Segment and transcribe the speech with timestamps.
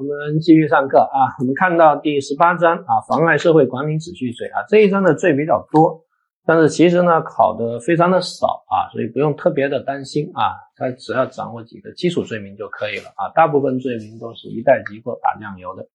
[0.00, 1.36] 我们继续上课啊。
[1.40, 6.06] 我们看到第十八章啊，妨碍社会管理秩序罪啊，这一章的罪比较多，
[6.46, 10.56] 但是其实呢考的非常的少啊，所以不用特别的担心啊。
[10.74, 15.86] 他只要掌握几个基础罪名就可以了啊，大部分罪名都是一代即过打酱油的。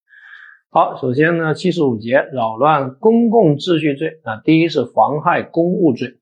[0.69, 6.19] 好，首先呢，七十五节扰乱公共秩序罪啊，第一是妨害公务罪。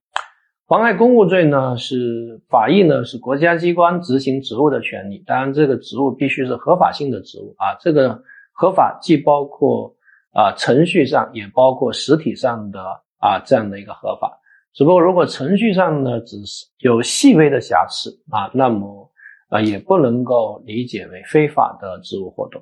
[0.73, 5.19] 妨碍公务罪呢，是法益呢，是国家机关执行职务的权利。
[5.23, 7.77] 当然，这个职务必须是合法性的职务啊。
[7.79, 8.19] 这个
[8.51, 9.95] 合法既包括
[10.31, 12.81] 啊程序上，也包括实体上的
[13.19, 14.35] 啊这样的一个合法。
[14.73, 19.11] 只不过，如果程序上呢只是有细微的瑕疵啊，那么
[19.49, 22.59] 啊也不能够理解为非法的职务活动。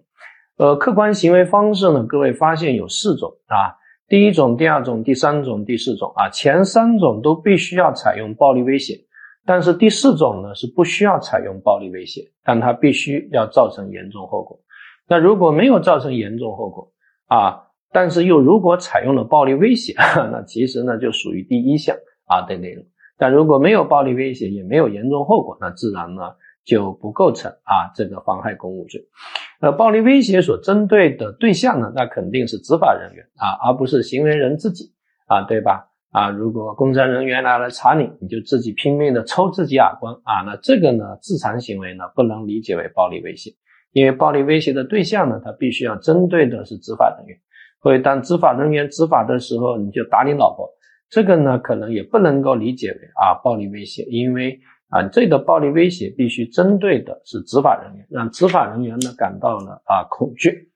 [0.58, 3.80] 呃，客观行为方式呢，各位发现有四种啊。
[4.12, 9.00] 第一种、第二种、第三种、第四种啊，前三种都必须要采用暴力威胁，
[9.46, 14.60] 但是第四种呢是不需要采用暴力威胁，但它必须要造成严重后果。
[15.08, 16.92] 那如果没有造成严重后果
[17.28, 22.84] 啊，但是又如果采用了暴力威胁，那其实呢就属于第一项啊的内容。
[23.18, 26.24] 但如果没有暴力威胁，也没有严重后果，那自然呢。
[26.64, 29.02] 就不构成啊这个妨害公务罪，
[29.62, 34.92] 呃，暴力威胁所针对的对象呢，那肯定是执法人员啊，而不是行为人自己
[35.28, 35.88] 啊，对吧？
[36.12, 43.52] 啊，如果公安人员来来查你，你就自己拼命的抽自己耳光啊，那这个呢，自残行为呢，不能理解为暴力威胁，
[43.92, 47.36] 因为暴力威胁的对象呢，他必须要针对的是执法人员，
[47.82, 50.70] 所以当执法人员执法的时候，你就打你老婆，
[51.10, 54.60] 这个呢，可能也不能够理解为啊暴力威胁，因为。
[54.92, 60.68] 啊，这个暴力威胁必须针对的是执法人员，让执法人员呢感到了啊恐惧。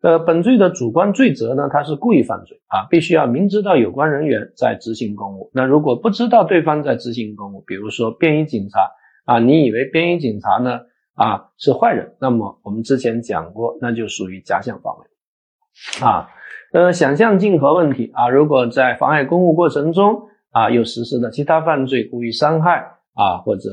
[0.00, 5.50] 呃，本罪的主观罪责呢，它是故意犯罪啊，必须要明知道有关人员在执行公务。
[5.52, 8.78] 那如果不知道对方在执行公务，比如说便衣警察
[9.24, 10.78] 啊，你以为便衣警察呢
[11.14, 16.30] 啊是坏人，那么我们之前讲过，那就属于假想防卫啊。
[16.72, 22.97] 呃，想象竞合问题啊，如果在妨碍公务过程中啊又实施了其他犯罪，故意伤害。
[23.18, 23.68] 啊，或者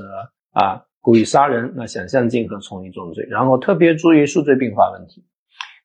[0.54, 3.24] 啊，故意杀人，那想象竞合从一重罪。
[3.30, 5.24] 然后特别注意数罪并罚问题，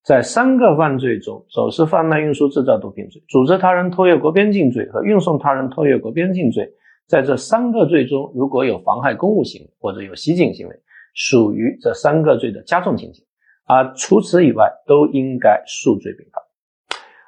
[0.03, 6.72] 在三个犯罪中，走私、贩卖、运输、制造毒品罪、组织他人偷越国边境罪和运送他人偷越国边境罪，
[7.06, 10.75] 在这三个罪中，如果有妨害公务行为或者有袭警行为，
[11.12, 13.22] 属于这三个罪的加重情节。
[13.65, 16.42] 啊，除此以外，都应该数罪并罚。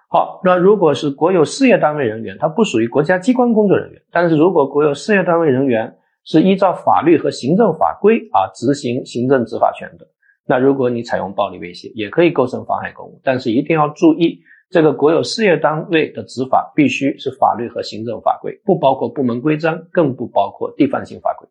[0.08, 5.94] 好，那如果是国有事业单位人员，他不属于国家机关工作人员，但是如果国有事业单位人员，
[6.24, 10.06] 是依照法律和行政法规啊执行行政执法权的。
[10.46, 14.40] 那如果你采用暴力威胁，也可以构成妨害公务，但是一定要注意，
[14.70, 21.48] 这个国有事业单位的执法必须是法律和行政法规，不包括部门规章，更不包括地方性法规。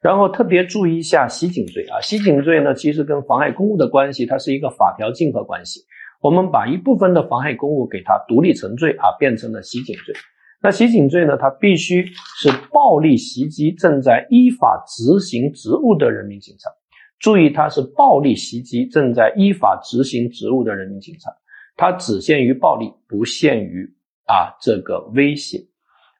[0.00, 5.80] 然后特别注意一下袭警罪啊，袭警罪呢其实跟妨害公务的关系，它是一个法条竞合关系。
[6.20, 10.14] 我们把一部分的妨害公务给它独立成罪啊，变成了袭警罪。
[10.62, 11.36] 那袭警罪呢？
[11.36, 12.06] 它必须
[12.36, 16.70] 是暴力袭击正在依法执行职务的人民警察。
[17.18, 21.30] 注意，它是暴力袭击正在依法执行职务的人民警察，
[21.76, 23.84] 它只限于暴力，不限于
[24.26, 25.58] 啊这个威胁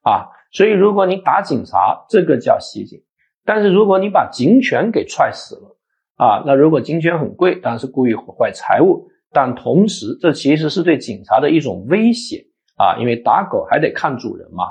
[0.02, 0.26] 啊。
[0.50, 2.98] 所以，如果你打警察，这个叫袭警；
[3.44, 5.76] 但是如果你把警犬给踹死了
[6.16, 12.44] 啊，那如果警犬很贵，当然是故意毁坏财物，但同时这其实是对警察的一种威胁。
[12.82, 14.64] 啊，因为打狗还得看主人嘛，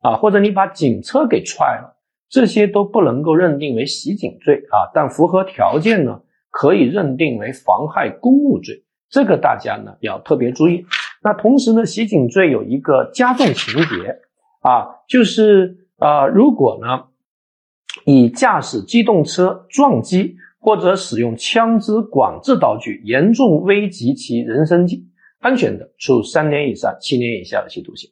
[0.00, 1.94] 啊，或者你把警车给踹了，
[2.30, 6.18] 这些都不能够认定为袭警罪啊，但符合条件呢，
[6.50, 10.86] 可以认定为妨害公务罪，这个大家呢要特别注意。
[11.22, 14.16] 那同时呢，袭警罪有一个加重情节
[14.62, 17.04] 啊，就是啊，如果呢
[18.06, 24.86] 以驾驶机动车撞击或者使用枪支管制刀具，严重危及其人身
[25.40, 28.10] 安全的，处三年以上七年以下的有期徒刑。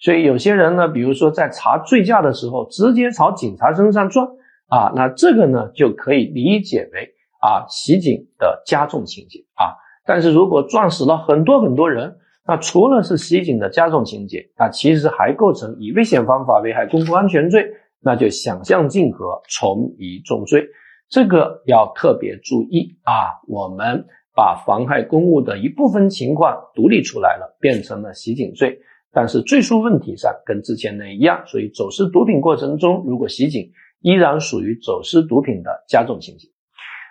[0.00, 4.26] 所以有些人呢，比如说在查醉驾的时候，直接朝警察身上撞
[4.68, 7.08] 啊，那这个呢就可以理解为
[7.40, 9.72] 啊袭警的加重情节啊。
[10.04, 12.16] 但是如果撞死了很多很多人，
[12.46, 17.66] 那除了是袭警的加重情节，那其实还构成以危险方法危害公共安全罪，
[18.02, 20.66] 那就想象竞合从一重罪，
[21.08, 24.04] 这个要特别注意啊，我们。
[24.34, 28.78] 把妨害公务的一部分情况独立出来了，变成了袭警罪，
[29.12, 33.70] 但是罪数问题上跟之前的一样，所以走私毒品过程中如果袭警，
[34.00, 36.48] 依然属于走私毒品的加重情节。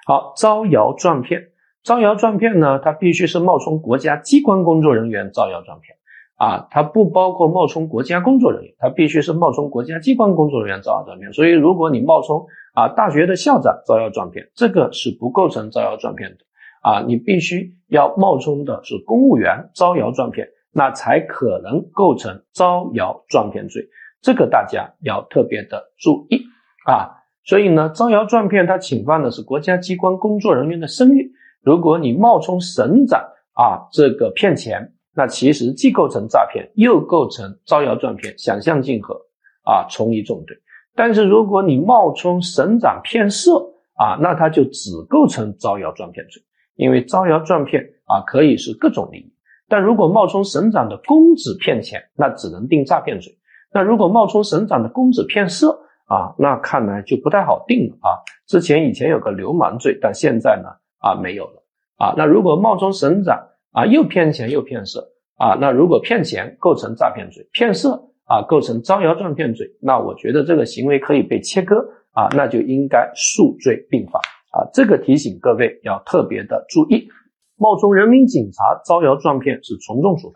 [0.05, 1.47] 好，招摇撞骗，
[1.81, 5.95] 招摇撞骗呢，它必须是冒充国家机关工作人员招摇撞骗
[6.35, 11.31] 啊，它不包括冒充国家工作人员，它必须是冒充国家机关工作人员招摇撞骗。
[11.31, 16.37] 所以，如果你冒充啊大学的校长招摇撞骗，这个是不构成招摇撞骗的。
[16.83, 23.87] 啊，你必须要冒充的是公务员招摇撞骗，那才可能构成招摇撞骗罪。
[24.21, 26.43] 这个大家要特别的注意
[26.85, 27.23] 啊。
[27.45, 31.31] 所以呢，招摇撞骗它侵犯的是国家机关工作人员的声誉。
[31.61, 33.21] 如果你冒充省长
[33.53, 39.15] 啊，这个骗钱，那其实既构成诈骗，又构成招摇撞骗，想象竞合
[39.63, 40.57] 啊，从一重罪。
[40.95, 46.41] 但是如果你冒充省长骗色啊，那他就只构成招摇撞骗罪，
[46.75, 49.33] 因为招摇撞骗啊可以是各种利益。
[49.67, 53.33] 但如果冒充省长的公子骗钱，那只能定诈骗罪。
[53.73, 58.19] 那如果冒充省长的公子骗色，啊，那看来就不太好定了啊。
[58.45, 61.63] 之前以前有个流氓罪，但现在呢啊没有了
[61.97, 62.13] 啊。
[62.17, 74.19] 那如果冒充省长啊，又骗钱又骗色啊，那如果骗钱构成诈骗罪，骗色啊构成招摇撞骗罪，那我觉得这个行为可以被切割啊，那就应该数罪并罚
[74.53, 74.69] 啊。
[74.73, 77.09] 这个提醒各位要特别的注意，
[77.57, 80.35] 冒充人民警察招摇撞骗是从重处罚。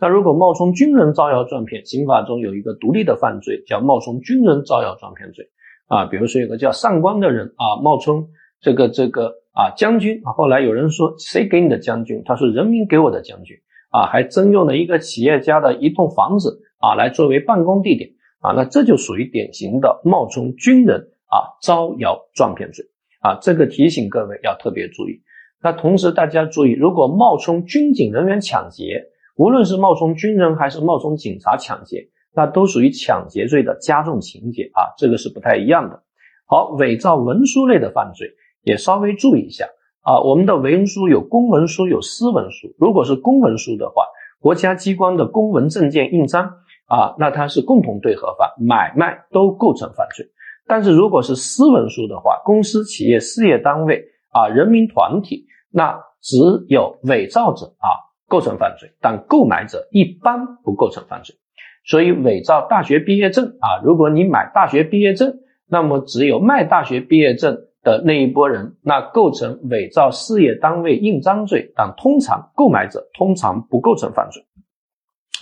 [0.00, 5.48] 那如果冒充军人招摇撞骗，刑法中有一个独立的犯罪，叫冒充军人招摇撞骗罪
[5.86, 6.04] 啊。
[6.06, 8.28] 比如说有个叫上官的人啊，冒充
[8.60, 12.22] 这个这个啊将军啊，后来有人说谁给你的将军？
[12.26, 13.56] 他说人民给我的将军
[13.90, 18.10] 啊，还征用了一个企业家的一栋房子啊来作为办公地点
[18.40, 22.84] 啊，那这就属于典型的冒充军人啊招摇撞骗罪
[23.24, 23.34] 啊。
[23.40, 25.20] 这个提醒各位要特别注意。
[25.60, 29.10] 那同时大家注意，如果冒充军警人员抢劫。
[29.36, 36.04] 无论是冒充军人还是冒充警察抢劫，那都属于抢劫罪的加重情节啊，这个是不太一样的。
[36.46, 38.30] 好，伪造文书类的犯罪
[38.62, 39.66] 也稍微注意一下
[40.02, 40.22] 啊。
[40.22, 44.04] 我们的文书有公文书有私文书，如果是公文书的话，
[44.40, 46.44] 国家机关的公文证件印章
[46.86, 50.24] 啊，那它是共同对合法买卖都构成犯罪。
[50.66, 56.36] 但是如果是私文书的话，公司、企业、事业单位啊、人民团体，那只
[56.68, 58.02] 有伪造者啊。
[58.26, 61.36] 构成犯罪，但购买者一般不构成犯罪。
[61.84, 65.36] 所以伪造大学毕业证啊，如果你买大学毕业证，
[65.68, 71.70] 那么只有卖大学毕业证的那一波人，那构成伪造事业单位印章罪。
[71.76, 74.42] 但通常购买者通常不构成犯罪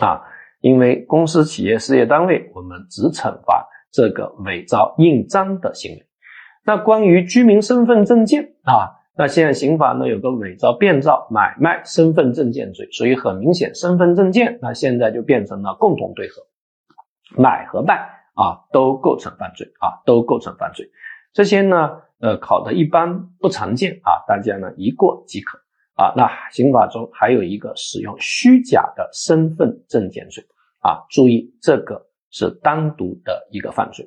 [0.01, 0.21] 啊，
[0.61, 6.07] 因为公司、企业、事业单位，我们只惩罚这个伪造印章的行为。
[6.65, 8.99] 那关于居民身份证件啊。
[9.15, 16.43] 那现在刑法呢有个伪造、变造、买卖身份证件罪，所以很明显，身份证件那现在就变成了共同对合，
[17.37, 17.97] 买和卖
[18.33, 20.91] 啊都构成犯罪啊都构成犯罪。
[21.35, 25.59] 这些呢呃考的一般不常见啊，大家呢一过即可
[25.95, 26.15] 啊。
[26.17, 30.43] 那刑法中还有一个使用虚假的身份证件罪
[30.81, 34.05] 啊，注意这个是单独的一个犯罪。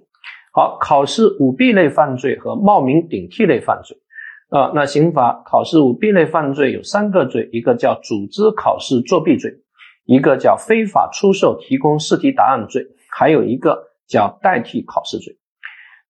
[0.52, 3.98] 好，考试舞弊类犯罪和冒名顶替类犯罪。
[4.50, 9.52] 啊，那刑法考试舞弊类犯罪有三个罪，一个叫组织考试作弊罪，
[10.06, 15.36] 一个叫非法出售提供试题答案罪，还有一个叫代替考试罪。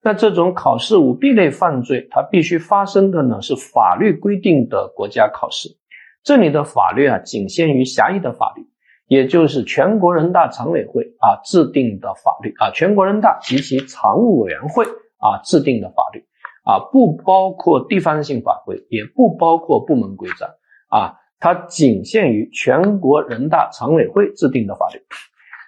[0.03, 5.69] 那这种考试舞弊类犯罪，它必须发生的呢是法律规定的国家考试。
[6.23, 8.63] 这里的法律啊，仅限于狭义的法律，
[9.07, 14.86] 也就是全国人大常委会啊制定的法律啊，全国人大及其常务委员会
[15.18, 16.24] 啊制定的法律。
[16.68, 20.50] 啊，不包括地方性法规，也不包括部门规章
[20.89, 25.00] 啊，它仅限于全国人大常委会制定的法律。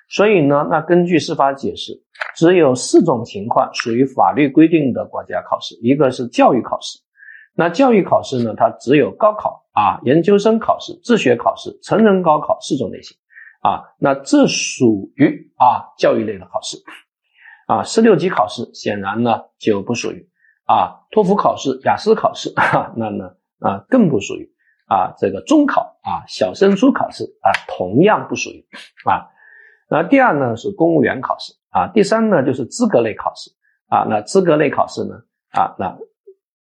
[0.10, 1.94] 所以呢，那根据司法解释，
[2.36, 6.98] 只有四种情况属于法律规定的国家考试，一个是教育考试。
[7.54, 13.16] 那教育考试呢，它只有高考啊、研究生考试、自学考试、成人高考四种类型
[13.62, 13.84] 啊。
[14.00, 16.78] 那这属于啊教育类的考试
[17.68, 20.30] 啊，四六级考试显然呢就不属于。
[20.70, 22.54] 啊，托福考试、雅思考试，
[22.98, 24.52] 那呢啊更不属于
[24.86, 28.68] 啊这个中考啊小升初考试啊同样不属于
[29.06, 29.32] 啊。
[29.90, 33.50] 那第二呢是公务员考试啊，第三呢就是资格类考试
[33.88, 34.06] 啊。
[34.10, 35.16] 那资格类考试呢
[35.52, 35.98] 啊那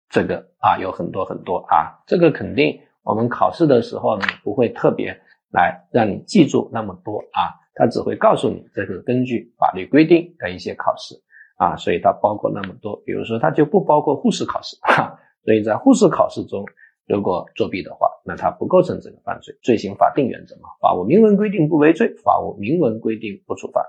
[0.07, 5.21] 这个啊有很多很多啊，这个肯定我们考试的时候呢不会特别
[5.51, 11.15] 来让你记住那么多啊，他只会告诉你这是根据法律规定的一些考试。
[11.61, 15.15] 啊，所以它包括那么多，比如说它就不包括护士考试，哈，
[15.45, 16.65] 所以在护士考试中，
[17.05, 19.55] 如果作弊的话，那它不构成这个犯罪。
[19.61, 23.85] 罪行法定原则嘛，法务明文规定不为罪，法务明文规定不处罚，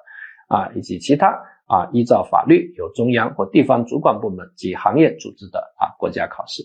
[0.48, 1.28] 啊，以及其他
[1.64, 6.62] 啊，依照法律由中央或地方主管部门及行业组织的啊国家考试，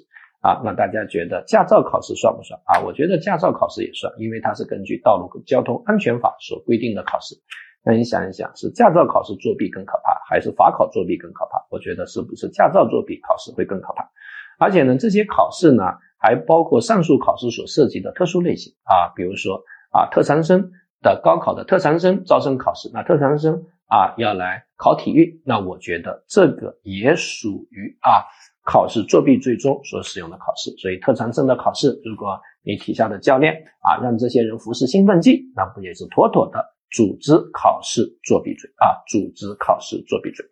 [0.48, 2.80] 啊，那大家觉得驾照考试算不算啊？
[2.80, 7.36] 我觉得驾照考试也算，因为它是根据道路交通安全法所规定的考试。
[7.84, 11.68] 那你想一想，是驾照考试作弊更可怕，还是法考作弊更可怕？
[11.70, 14.10] 我觉得是不是驾照作弊考试会更可怕？
[14.58, 15.84] 而且呢，这些考试呢，
[16.18, 19.62] 还包括上述考试所涉及的特殊类型啊，比如说
[19.92, 28.24] 啊，特长生的高考的特长生招生考试，那特长生啊要来考体育，那我觉得这个也属于啊
[28.70, 38.92] 考试作弊罪中所使用的考试，所以特长生的考试，如果你体校的教练啊让这些人服食兴奋剂，那不也是妥妥的组织考试作弊罪啊？
[39.08, 40.46] 组织考试作弊罪。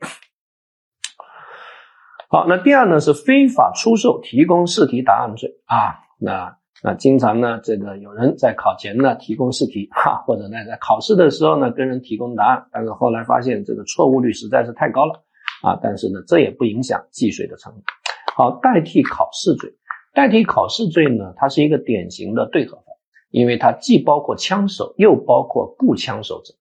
[2.30, 6.00] 好，那第二呢是非法出售提供试题答案罪啊。
[6.18, 15.25] 那那经常呢，这个有人在考前呢提供试题 哈，或者呢在考试的时候呢跟人提供答案，但是后来发现这个错误率实在是太高了
[15.66, 15.80] 啊。
[15.82, 17.84] 但是呢，这也不影响计税的成本。
[18.36, 19.74] 好，代替考试罪，
[20.14, 22.84] 代替考试罪呢，它是一个典型的对合法，
[23.32, 26.54] 因为它既包括枪手，又包括雇枪手者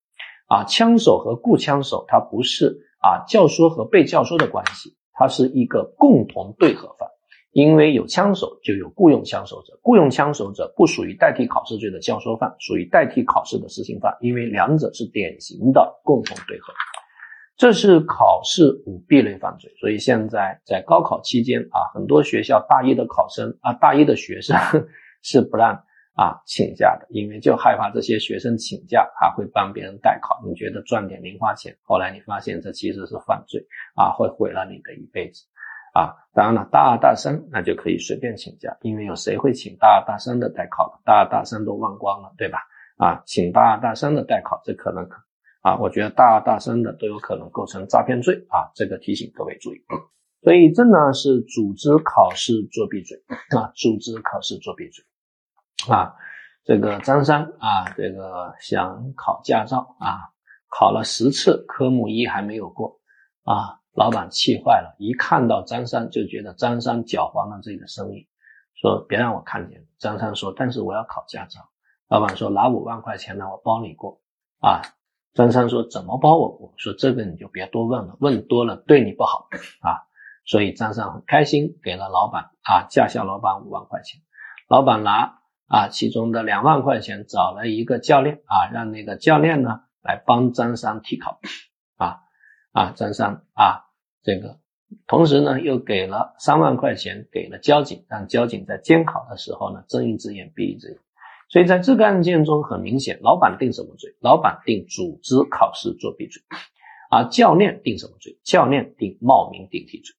[0.49, 0.65] 啊。
[0.65, 4.97] 枪手和雇枪手，它不是啊教唆和被教唆的关系。
[5.17, 7.09] 它是一个共同对合犯，
[7.53, 16.73] 因为有枪手就有雇佣枪手者，雇佣枪手者不属于代替考试罪的教唆犯，属于代替考试的实行犯，因为两者是典型的共同对合。
[17.57, 24.57] 这是考试舞弊类犯罪，所以现在在高考期间啊，很多学校大一的考生啊，大一的学生
[25.23, 25.85] 是不让。
[26.17, 33.61] 啊，请假的，因为就害怕这些学生请假啊，会帮别人代考，你觉得赚点零花钱，后来你发现这其实是犯罪
[33.97, 35.43] 啊，会毁了你的一辈子
[35.93, 36.15] 啊。
[36.33, 41.01] 当然了，大二大三那就可以随便请假，因为有谁会请大二大三的代考？
[41.05, 42.61] 大二大三都忘光了，对吧？
[42.97, 45.21] 啊，请大二大三的代考，这可能可
[45.65, 49.81] 啊，我觉得大二大三的都有可能构成诈骗罪啊，这个提醒各位注意。
[50.43, 53.17] 所以这呢是组织考试作弊罪
[53.57, 55.03] 啊，组织考试作弊罪。
[55.89, 56.15] 啊，
[56.65, 60.29] 这个张三啊，这个想考驾照啊，
[60.69, 63.01] 考了十次，科目一还没有过
[63.45, 68.29] 啊，老板气坏了，一看到张三就觉得张三搅黄了这个生意，
[68.75, 69.87] 说别让我看见。
[69.99, 71.61] 张三说，但是我要考驾照。
[72.09, 74.21] 老板说拿五万块钱呢，我包你过
[74.61, 74.83] 啊。
[75.35, 76.73] 张三说怎么包我过？
[76.77, 79.49] 说这个你就别多问了，问多了对你不好
[79.81, 80.09] 啊。
[80.47, 84.21] 所以张三很开心，给了老板啊驾校老板五万块钱，
[84.69, 85.41] 老板拿。
[85.67, 91.41] 啊，其中的两万块钱找了一个教练啊，让那个教练呢来帮张三替考
[91.97, 92.21] 啊
[92.71, 93.87] 啊，张三啊，
[94.23, 94.59] 这个
[95.07, 100.99] 同时呢又给了三万块钱给了交警，让交警在监考的时候呢睁一只眼闭一只眼。
[101.49, 104.15] 所以在这个案件中，很明显，老板定什么罪？
[104.21, 106.43] 老板定组织考试作弊罪
[107.11, 107.25] 啊。
[107.25, 108.39] 教练定什么罪？
[108.43, 110.15] 教练定冒名顶替罪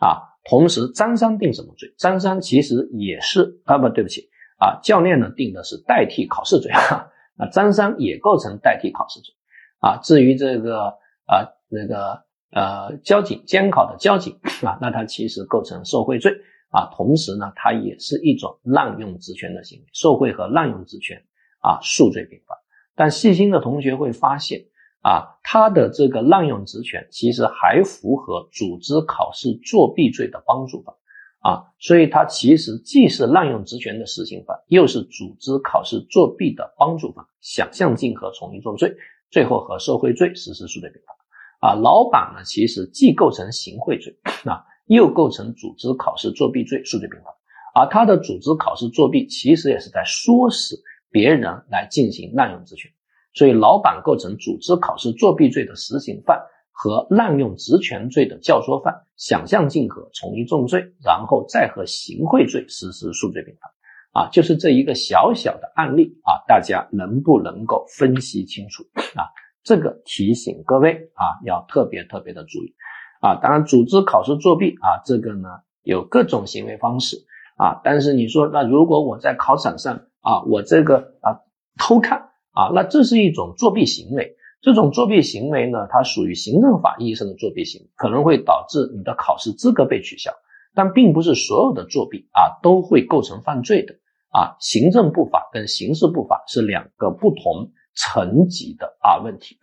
[0.00, 0.38] 啊。
[0.48, 1.92] 同时，张三定什么罪？
[1.98, 4.28] 张三其实也是啊，不对不起。
[4.60, 9.32] 啊，教练呢定的是代替考试罪啊， 那张三也构成代替考试罪
[9.78, 9.98] 啊。
[10.02, 16.32] 至于这个啊那个呃交警监考的交警啊，那他其实构成受贿罪
[16.70, 16.90] 啊。
[16.96, 21.22] 同时呢，它也是一种滥用职权的行为，受贿和滥用职权
[21.60, 22.56] 啊，数罪并罚。
[22.94, 24.64] 但细心的同学会发现
[25.02, 30.94] 啊，他的这个滥用职权其实还符合组织考试作弊罪的帮助法。
[31.40, 38.92] 啊，所以它其实既是滥用职权的实行犯，又是组织考试作弊的帮助犯，想象竞合，从一重罪，
[39.30, 41.68] 最后和受贿罪实施数罪并罚。
[41.68, 44.12] 啊，老板呢，其实既构成行贿罪，
[44.50, 47.26] 啊，又构成组织考试作弊罪，数罪并罚。
[47.74, 50.74] 而他的组织考试作弊，其实也是在唆使
[51.10, 52.90] 别人来进行滥用职权，
[53.34, 56.42] 所以老板构成组织考试作弊罪的实行犯。
[56.80, 68.84] 和滥用职权罪的教唆犯想象竞合，从一重罪，然后再和行贿罪实施数罪并罚，啊，就是这一个小小的案例啊，大家能不能够分析清楚
[69.18, 69.26] 啊？
[69.64, 72.72] 这个提醒各位啊，要特别特别的注意
[73.20, 73.36] 啊。
[73.42, 75.48] 当然，组织考试作弊啊，这个呢
[75.82, 77.16] 有各种行为方式
[77.56, 81.40] 啊，但是你说那如果我在考场上啊，我这个啊
[81.78, 84.36] 偷看啊，那这是一种作弊行为。
[84.60, 90.32] 这种作弊行为呢，它属于行政法意义上的作弊行为，可能会导致你的考试资格被取消，
[90.74, 93.94] 但并不是所有的作弊啊都会构成犯罪的
[94.30, 94.56] 啊。
[94.58, 99.58] 行政不法跟刑事不法是两个不同层级的啊问题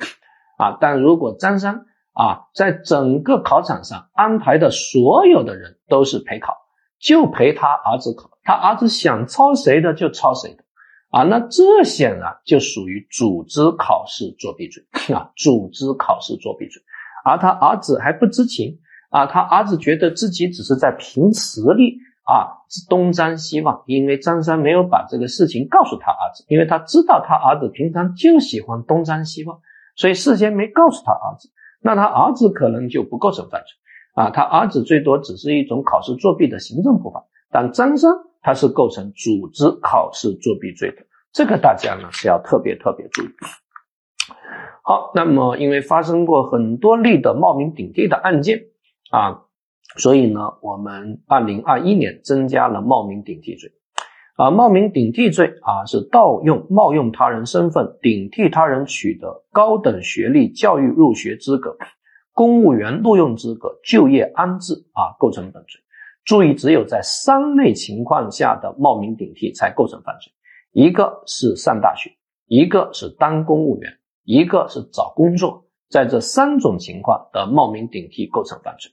[0.58, 0.78] 啊。
[0.80, 6.56] 但如果张三啊在整个考场上安排的所有的人都是陪考，
[7.00, 10.64] 就陪他儿子考，他儿子想抄谁的就抄谁的。
[11.12, 14.84] 啊，那这显然就属于组织考试作弊罪
[15.16, 16.82] 啊，组织考试作弊罪，
[17.24, 18.80] 而他儿子还不知情
[19.12, 29.62] 啊，他儿子觉得自己只是在凭实力啊东张西望，因为张三没有把这个事情告诉他儿子，因为他知道他儿子平常就喜欢东张西望，
[29.96, 31.50] 所以事先没告诉他儿子，
[31.86, 33.70] 那他儿子可能就不构成犯罪
[34.16, 38.12] 啊，他儿子最多只是一种考试作弊的行政不法，但张三。
[38.48, 40.98] 他是构成组织考试作弊罪的。
[41.34, 43.30] 这个大家呢是要特别特别注意。
[44.84, 48.66] 好，那么因为发生过很多例的冒名顶替的案件
[49.10, 49.46] 啊，
[49.98, 53.72] 所以呢，我们二零二一年增加了冒名顶替罪。
[54.36, 61.78] 啊，冒名顶替罪啊，是盗用、冒用他人身份，顶替他人取得高等学历教育入学资格、
[62.34, 65.80] 公务员录用资格、就业安置啊，构成本罪。
[66.26, 70.34] 注意，只有在三类情况下的冒名顶替才构成犯罪：
[70.74, 72.12] 一个是上大学，
[72.48, 73.94] 一个是当公务员，
[74.26, 75.64] 一个是找工作。
[75.88, 78.92] 在这三种情况的冒名顶替构成犯罪，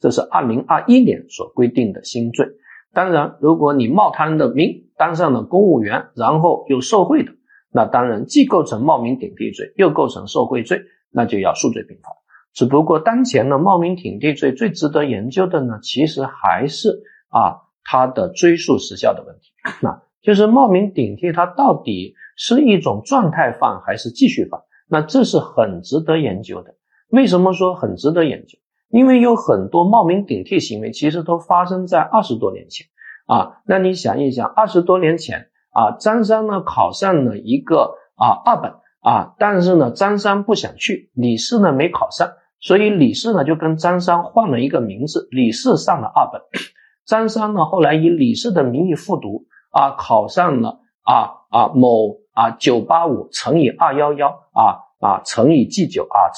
[0.00, 2.46] 这是二零二一年所规定的新罪。
[2.92, 7.32] 当然，如果你冒他人的名当上了公务员，然后又受贿的，
[7.72, 12.10] 那当然既构成冒名顶替罪，又构成受贿罪，那就要数罪并罚。
[12.54, 19.52] 只不过当前的冒名顶替罪最值得研究的呢，其实还是啊它的追诉时效的问题。
[19.80, 24.60] 那就是冒名顶替它到底是一种状态犯还是继续犯？
[24.88, 26.74] 那这是很值得研究的。
[27.10, 28.58] 为什么说很值得研究？
[28.90, 32.86] 因为有很多冒名顶替行为，其实都发生在二十多年前
[33.26, 33.60] 啊。
[33.66, 42.30] 那你想一想，二十多年前啊，张三呢考上了一个啊二本啊，但是呢张三不想去，李四呢没考上，
[42.60, 46.40] 所以李四呢就跟张三换了一个名字，李四上了二本，
[47.04, 56.32] 张三呢后来以李四的名义复读啊，考上了啊啊某啊九八五乘以二幺幺啊啊乘以 G 九啊。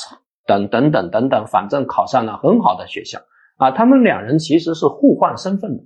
[0.50, 3.20] 等等等等等，反正考上了很好的学校
[3.56, 3.70] 啊。
[3.70, 5.84] 他们两人其实是互换身份的，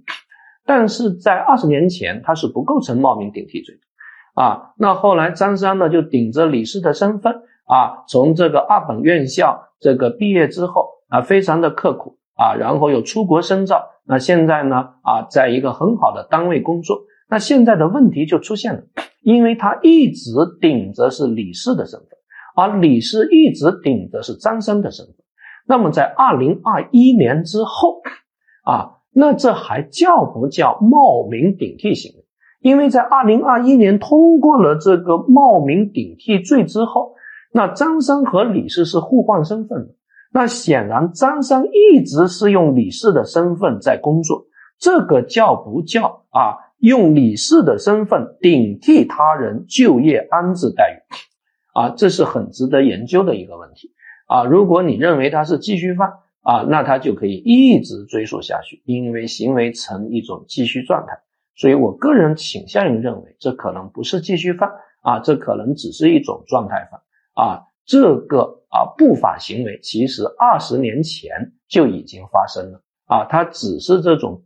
[0.65, 4.73] 但是在二十年前他是不构成冒名顶替罪的啊。
[4.79, 7.35] 那后来张三呢就顶着李四的身份
[7.67, 13.91] 啊，从这个二本院校这个毕业之后啊，非常的刻苦啊，然后又出国深造。
[14.07, 17.03] 那现在呢啊，在一个很好的单位工作。
[17.29, 18.83] 那现在的问题就出现了，
[19.21, 22.09] 因为他一直顶着是李四的身份。
[22.55, 25.17] 而李四一直顶的是张三的身份，
[25.67, 28.01] 那么在二零二一年之后，
[28.65, 32.25] 啊，那这还叫不叫冒名顶替行为？
[32.61, 37.15] 因为在二零二一年通过了这个冒名顶替罪之后，
[37.53, 39.95] 那张三和李四是互换身份的，
[40.33, 44.47] 那显然张三一直是用李四的身份在工作，
[44.79, 46.57] 这个叫不叫啊？
[46.79, 51.01] 用李四的身份顶替他人就业安置待遇？
[51.75, 53.91] 啊，这是很值得研究的一个问题
[54.29, 54.45] 啊！
[54.45, 56.09] 如果你认为他是继续犯
[56.41, 61.19] 啊，那他就可以一直追溯下去，因为行为呈一种继续状态。
[61.57, 64.71] 所以我个人倾向于认为，这可能不是继续犯
[65.03, 67.01] 啊，这可能只是一种状态犯
[67.35, 67.67] 啊。
[67.85, 74.45] 这个啊不法行为其实二十年前就已经发生了啊，它只是这种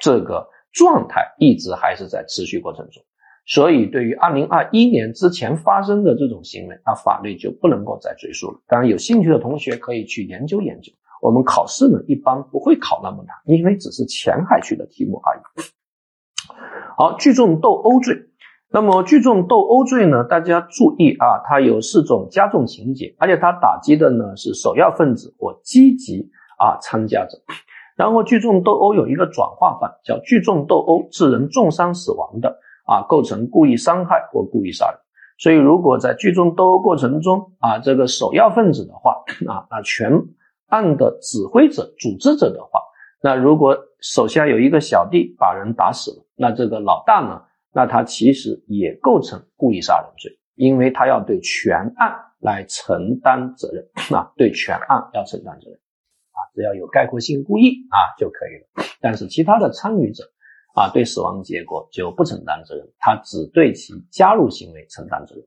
[0.00, 3.02] 这个状态一直还是在持续过程中。
[3.50, 8.60] 所以，对于二零二一年之前发生的这种行为，那法律就不能够再追溯了。
[8.68, 10.92] 当然，有兴趣的同学可以去研究研究。
[11.22, 15.40] 我们考试呢，一般不会考那么难，因为只是前海区的题目而已。
[16.98, 18.14] 好，聚众斗殴罪。
[18.70, 27.38] 那么，聚众斗殴罪呢，大家注意啊，它有四种加重情节，而且它打击的呢是首要分子或积极啊参加者。
[27.96, 32.58] 然后，聚众斗殴有一个转化犯，叫聚众斗殴致人重伤死亡的。
[32.88, 34.98] 啊，构成故意伤害或故意杀人，
[35.36, 39.12] 所以如果在聚众斗殴过程中啊，这个首要分子的话
[39.46, 40.10] 啊，那全
[40.68, 42.80] 案的指挥者、组织者的话，
[43.22, 47.42] 那如果手下有一个小弟把人打死了，那这个老大呢，
[47.74, 53.84] 那他其实也构成故意杀人罪，因为他要对全案来承担责任。
[54.16, 55.78] 啊，对全案要承担责任。
[55.78, 60.24] 啊，只要有概括性故意啊就可以了，但是其他的参与者。
[60.78, 65.44] 啊，对死亡结果就不承担责任，他只对其加入行为承担责任。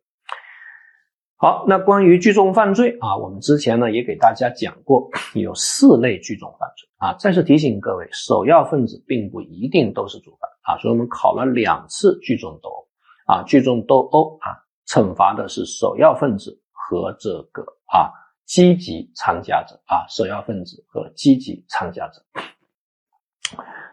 [1.38, 7.14] 好，那关于聚众犯罪啊，我们之前呢也给大家讲过，有四类聚众犯罪啊。
[7.18, 12.88] 再次提醒各位，首要分子并不一定都是主犯啊，所以我们考了两次聚众斗殴
[13.26, 14.54] 啊，聚众斗殴啊，
[14.88, 18.12] 惩罚的是首要分子和这个啊
[18.46, 22.22] 积极参加者啊，首要分子和积极参加者。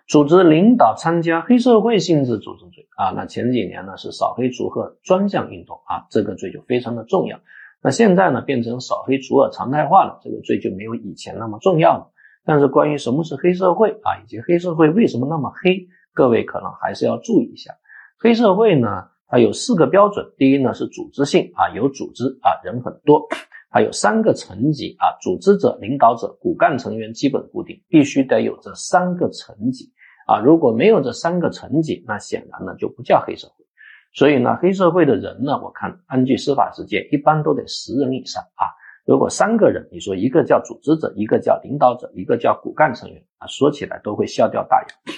[0.09, 7.39] 组织领导参加黑社会性质组织罪啊，那前几年呢是扫黑除恶专项运动啊，这个罪就非常的重要。
[7.83, 12.11] 那现在呢变成扫黑除恶常态化了，这个罪就没有以前那么重要了。
[12.47, 17.75] 但是关于什么是黑社会啊，以及黑社会为什么那么黑，各位可能还是要注意一下。
[18.19, 18.89] 黑社会呢，
[19.29, 23.29] 它有四个标准，第一呢是组织性啊，有组织啊，人很多。
[23.71, 29.93] 它有三个层级啊，组织者、领导者、骨干成员基本固定，必须得有这三个层级。
[30.29, 33.65] 啊，如果没有这三个层级，那显然呢就不叫黑社会。
[34.13, 38.69] 所以呢，黑社会的人呢，我看根据司法实践，一般都得十人以上啊。
[39.07, 45.13] 如果三个人，你说一个叫组织者，一个叫领导者，一个叫骨干成员啊，说起来都会笑掉大牙。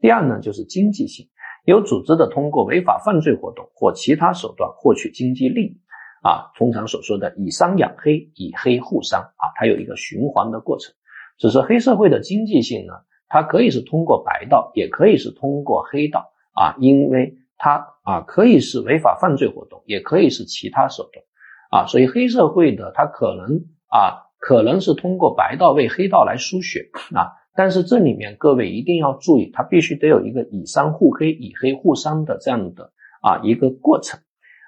[0.00, 1.28] 第二呢，就是经济性，
[1.64, 5.80] 有组织的通过违法犯罪活动或其他手段获取经济利益
[6.22, 10.92] 啊，通常所说的以商养黑，以黑护商啊，它有一个循环的过程。
[11.38, 12.94] 只是黑社会的经济性呢，
[13.28, 21.24] 它可以是通过白道，也可以是通过黑道啊，因为它啊可以是违法犯罪活动，也可以是其他手段
[21.70, 27.32] 啊，所以黑社会的它可能啊可能是通过白道为黑道来输血啊。
[27.58, 34.20] 但是这里面各位一定要注意，它必须得有一个以商护黑、以黑护商的这样的啊一个过程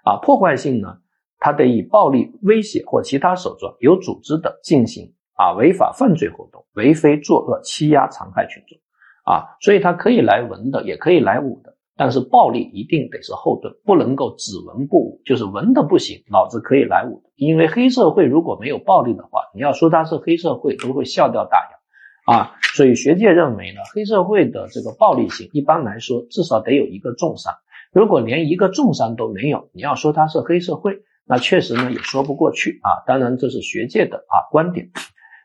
[0.05, 0.17] 啊。
[0.23, 0.97] 破坏性呢，
[1.39, 8.77] 它得以暴力、威胁或其他手段有组织的进行啊违法犯罪活动，为非作恶、欺压、残害群众
[9.23, 9.57] 啊。
[9.61, 17.31] 所以他可以来文的，也可以来武的，但是暴力一定得是后盾，不能够只文不武，就是文的不行，老子可以来武的。
[17.37, 21.79] 因为黑社会如果没有暴力的话，你要说他是黑社会，都会笑掉大牙。
[22.35, 27.55] 啊，所以学界认为呢，黑社会的这个暴力性一般来说至少得有一个重伤，
[27.91, 33.01] 如果连一个重伤都没有，你要说他是黑社会，那确实呢也说不过去啊。
[33.07, 34.91] 当然这是学界的啊观点。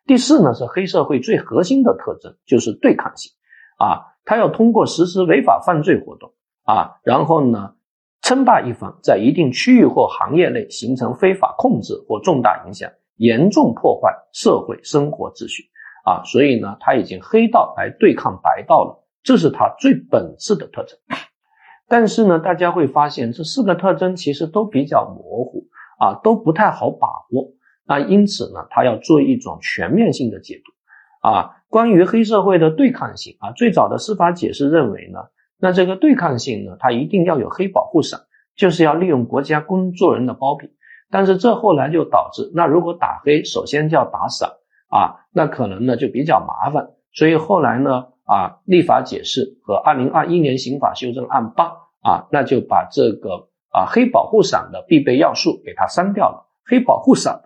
[0.05, 3.31] 第四呢是黑社会最核心的特征就是对抗性
[3.77, 7.75] 啊，它要通过实施违法犯罪活动啊，然后呢
[8.21, 15.63] 称霸一方，在一定区域或行业内形成非法控制或重大影响，严重破坏社会生活秩序。
[16.05, 20.97] 啊，所以呢，他已经黑道来对抗白道了，这是他最本质的特征。
[21.87, 25.67] 但是呢，大家会发现这四个特征其实都比较模糊
[25.99, 27.51] 啊，都不太好把握。
[27.85, 31.63] 那因此呢，他要做一种全面性的解读啊。
[31.69, 35.19] 关于黑社会的对抗性啊，最早的司法解释认为呢，
[35.59, 38.19] 那这个对抗性呢，它一定要有黑保护伞，
[38.55, 40.69] 就是要利用国家工作人的包庇。
[41.09, 44.49] 但是这后来就导致，那如果打黑，首先就要打伞。
[44.89, 51.71] 啊，那可能呢就比较麻烦，所以后来呢啊，立法解释和二零二一年刑法修正案八
[52.03, 57.41] 啊，那就把这个啊黑保护伞的必备要素给它删掉了，黑保护伞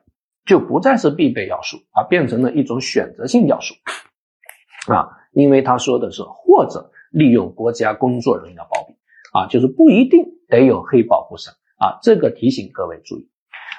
[0.47, 3.75] 就不再是必备要素啊，变成了一种选择性要素
[4.91, 8.95] 啊，因为他说的是或者利用国家工作人员的包庇
[9.33, 13.29] 啊，就是不一定得有黑保护伞啊，这个提醒各位注意。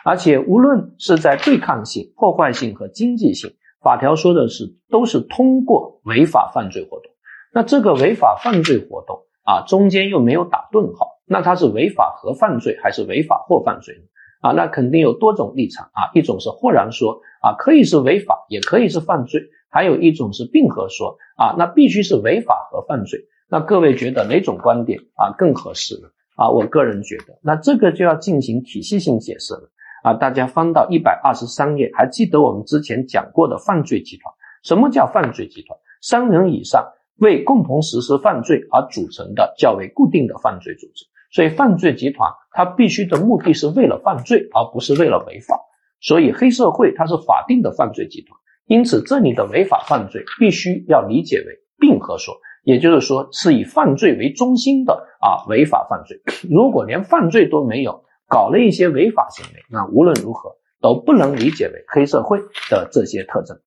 [0.04, 3.50] 而且无论是在对抗性、破坏性和经济性，
[3.81, 7.11] 法条说的是都是通过违法犯罪活动。
[7.52, 14.02] 那这个违法犯罪活动啊，中间又没有打顿号，那它是违法和犯罪还是违法或犯罪呢？
[14.40, 23.20] 啊，那肯定有多种立场啊，一种是豁然说啊，可以是违法，也可以是犯罪；还有一种是并合说啊，那必须是违法和犯罪。
[23.51, 26.09] 那各位觉得哪种观点啊更合适呢？
[26.37, 29.70] 啊，我个人觉得，那这个就要进行体系性解释了。
[30.05, 34.33] 啊，大家翻到一百二十三页，还记得我们之前讲过的犯罪集团？
[34.62, 35.77] 什么叫犯罪集团？
[36.01, 41.05] 三人以上为共同实施犯罪而组成的较为固定的犯罪组织。
[41.30, 45.60] 所以，犯罪集团它必须的目的是为了犯罪，而不是为了违法。
[46.00, 48.38] 所以，黑社会它是法定的犯罪集团。
[48.66, 56.20] 因此，这里的违法犯罪必须要理解为并合说，也就是说是以犯罪为中心的啊违法犯罪。
[56.50, 62.38] 如果连犯罪都没有，搞了一些违法行为，那无论如何都不能理解为黑社会
[62.70, 63.58] 的这些特征。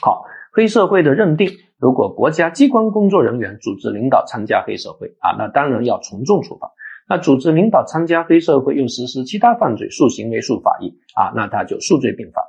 [0.00, 0.24] 好，
[0.56, 6.70] 黑社会的认定，如果国家机关工作人员组织领导参加黑社会啊，那当然要从重处罚。
[7.08, 12.40] 那组织领导参加黑社会又实施其他犯罪，数行为数法益啊，那他就数罪并罚。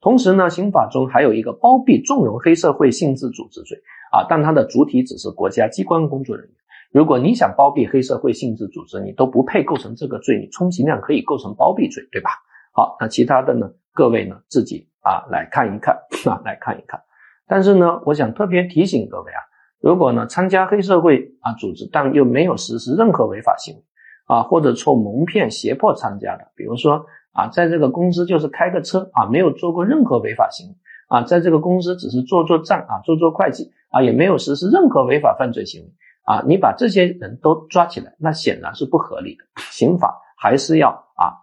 [0.00, 3.76] 同时呢，刑法中还有一个包庇纵容黑社会性质组织罪
[4.12, 6.54] 啊，但它的主体只是国家机关工作人员。
[6.92, 12.30] 如果你想包庇黑社会性质组织，你都不配构成这个罪，你充其量可以构成包庇罪，对吧？
[12.72, 13.68] 好，那其他的呢？
[13.92, 17.02] 各位呢自己啊来看一看啊来看一看。
[17.46, 19.40] 但是呢，我想特别提醒各位啊，
[19.80, 23.82] 如果呢参加黑社会啊组织，但又没有实施任何违法行为
[24.26, 30.74] 啊，或者受蒙骗胁迫参加的，比如说啊，在这个公司就是开个车啊，没有做过任何违法行为
[31.08, 35.88] 啊，在这个公司只是做做账啊，做做会计啊，也没有实施任何违法犯罪行为。
[36.24, 39.42] 啊，你把这些人都抓起来，那显然是不合理的。
[39.72, 41.34] 刑法还是要啊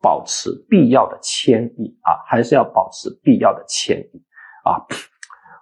[0.00, 4.22] 保持必要的谦抑啊，还是要保持必要的谦抑
[4.64, 4.86] 啊。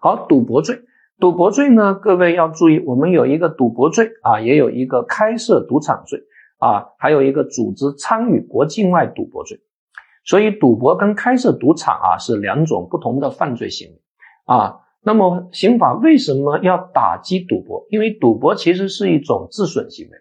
[0.01, 0.81] 好，赌博罪，
[1.19, 6.23] 赌博罪呢，各位要注意，我们有一个赌博罪啊，也有一个开设赌场罪
[6.59, 9.59] 啊，还有一个组织参与国境外赌博罪。
[10.25, 14.01] 所以，赌博跟开设赌场啊是两种不同的犯罪行为
[14.45, 14.81] 啊。
[15.01, 17.87] 那么刑法为什么要打击赌博？
[17.89, 20.19] 因为赌博其实是一种自损行为，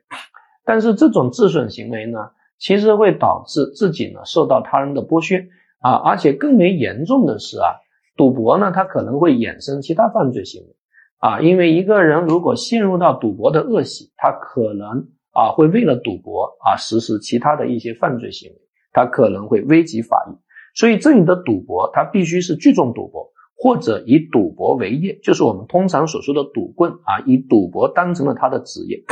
[0.64, 2.20] 但是这种自损行为呢，
[2.58, 5.46] 其实会导致自己呢受到他人的剥削
[5.82, 7.76] 啊，而且更为严重的是啊，
[8.18, 10.76] 赌博呢它可能会衍生其他犯罪行为
[11.20, 18.58] 啊，因为一个人如果陷入到赌博的恶习，他可能啊会为了赌博啊实施其他的一些犯罪行为，
[18.92, 20.36] 他可能会危及法益，
[20.76, 23.32] 所以这里的赌博它必须是聚众赌博。
[23.60, 29.04] 或者以赌博为业，就是我们通常所说的赌棍啊，以赌博当成了他的职业。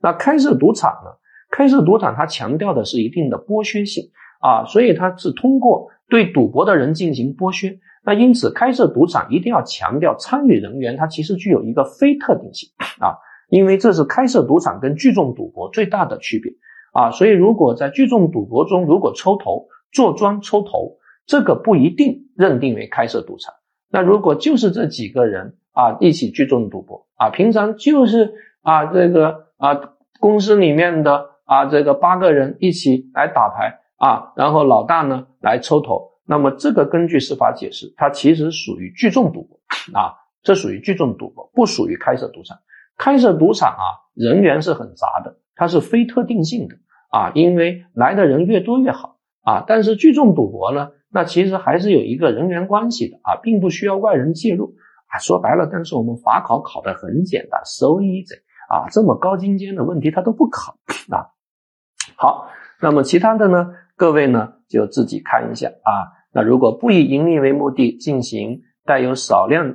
[0.00, 1.10] 那开设赌场呢？
[1.50, 7.78] 开设赌场，它强调的是一定的剥削性啊，所以它是通过对赌博的人进行剥削。
[8.04, 12.68] 那因此，开设赌场一定要强调参与人员，它其实具有一个非特定性
[13.00, 13.16] 啊，
[13.48, 16.52] 因为这是开设赌场跟聚众赌博最大的区别
[16.92, 17.10] 啊。
[17.10, 23.54] 所以，如果在聚众赌博中，如果抽头坐庄抽头，这个不一定认定为开设赌场。
[23.90, 29.80] 那如果就是这几个人啊一起聚众赌博啊，平常就是啊这个啊
[30.20, 39.58] 公司里面的啊这个八个人一起来打牌啊，然后老大呢来抽头，那么这个根据司法解释，它其实属于聚众赌博
[39.98, 42.58] 啊，这属于聚众赌博，不属于开设赌场。
[42.96, 43.84] 开设赌场啊，
[44.14, 46.76] 人员是很杂的，它是非特定性的
[47.10, 50.90] 啊，因为来的人越多越好啊，但是聚众赌博呢？
[51.10, 54.74] 那其实还是有一个人员关系的啊，并不需要外人介入
[55.08, 55.18] 啊。
[55.18, 58.34] 说白了，但是我们法考考的很简单，so easy
[58.68, 60.76] 啊，这么高精尖的问题他都不考
[61.10, 61.30] 啊。
[62.16, 62.48] 好，
[62.80, 66.08] 那么其他的呢，各位呢就自己看一下啊。
[66.32, 69.74] 那如果不以盈利为目的进行带有少量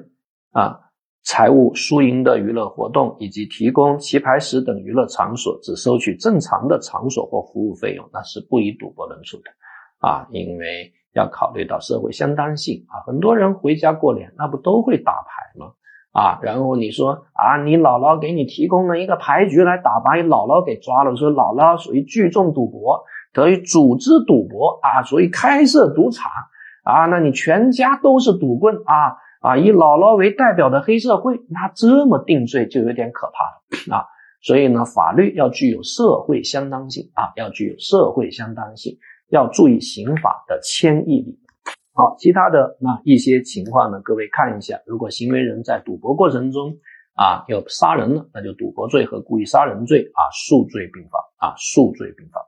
[0.52, 0.80] 啊
[1.24, 9.44] 财务输赢的娱乐活动，以及提供棋牌室等娱乐场所，只收取正常的场所或服务费用，那是不以赌博论处的
[10.00, 10.94] 啊，因为。
[11.16, 15.72] 要考虑到社会相当性啊，很多人回家过年，那不都会打牌吗？
[16.12, 23.04] 啊，然后你说啊，你姥姥给你提供了一个牌局来打，把你姥姥给抓了，说姥姥属于聚众赌博，
[23.34, 26.32] 等于组织赌博啊，所以开设赌场
[26.84, 33.44] 啊，那你全家都是赌棍啊啊，以姥姥为代表的黑社会，那这么定罪就有点可怕
[33.92, 34.06] 了啊，
[34.42, 38.98] 所以呢，法律要具有社会相当性啊，要具有社会相当性。
[39.32, 41.38] 要注意刑法的迁移力。
[41.94, 44.02] 好，其他的那一些情况呢？
[44.04, 46.74] 各位看一下，如果行为人在赌博过程中
[47.14, 52.42] 啊有杀人了，那就赌博罪和故意杀人罪啊数罪并罚啊数罪并罚。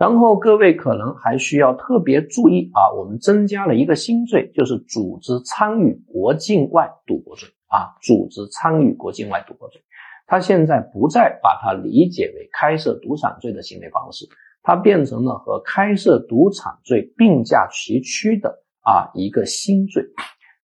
[0.00, 9.82] 然后各位可能还需要特别注意啊，我们增加了一个新罪，就是组织参与国境外赌博罪啊，组织参与国境外赌博罪。
[10.26, 14.26] 他现在不再把它理解为开设赌场罪的行为方式。
[14.62, 20.02] 它变成了和开设赌场罪并驾齐驱的啊一个新罪，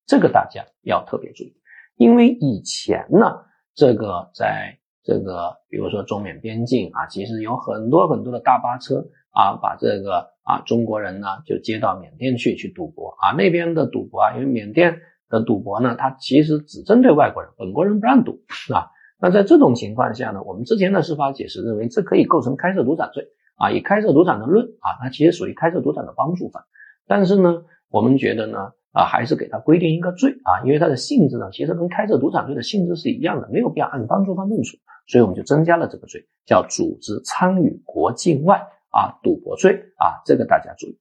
[0.07, 1.55] 这个大家要特别注意，
[1.97, 3.27] 因为以前呢，
[3.75, 9.03] 这个在这个比如说中缅边境啊，其实有很多很多的大巴车
[9.37, 18.41] 啊，把这个啊中国人呢就接到缅甸去去赌博啊，那边的赌博啊，因为缅甸的赌博呢，它其实只针对外国人，本国人不让赌
[18.73, 18.89] 啊。
[19.21, 23.29] 那在这种情况下呢，我们之前的司法解释认为这可以构成开设赌场罪。
[23.59, 26.63] 啊，以开设赌场的论啊，它其实属于开设赌场的帮助犯，
[27.07, 28.59] 但是呢，我们觉得呢，
[28.93, 40.99] 啊，还是给它规定一个罪啊，因为它的性质呢，其实跟开设赌场罪的性质是一样的，没有必要按帮助犯论处，所以我们就增加了这个罪，叫组织参与国境外啊赌博罪啊，这个大家注意。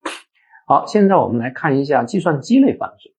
[0.68, 3.14] 好，现在我们来看一下计算机类犯罪，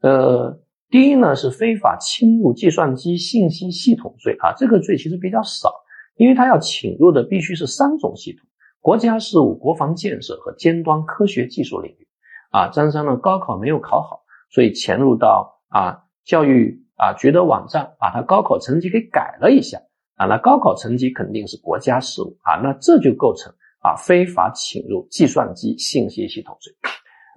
[0.00, 5.72] 呃，第一呢是非法侵入计算机信息系统罪啊，这个罪其实比较少，
[6.16, 8.44] 因为它要侵入的必须是三种系统。
[8.80, 12.08] 国家事务、国防建设和尖端科学技术领域，
[12.50, 19.78] 啊，张三呢高考没有考好，所以潜入到啊教育啊局的网站，把他高考成绩给改了一下，
[20.16, 26.72] 啊，那高考成绩肯定是国家事务啊，那这就构成啊非法侵入计算机信息系统罪，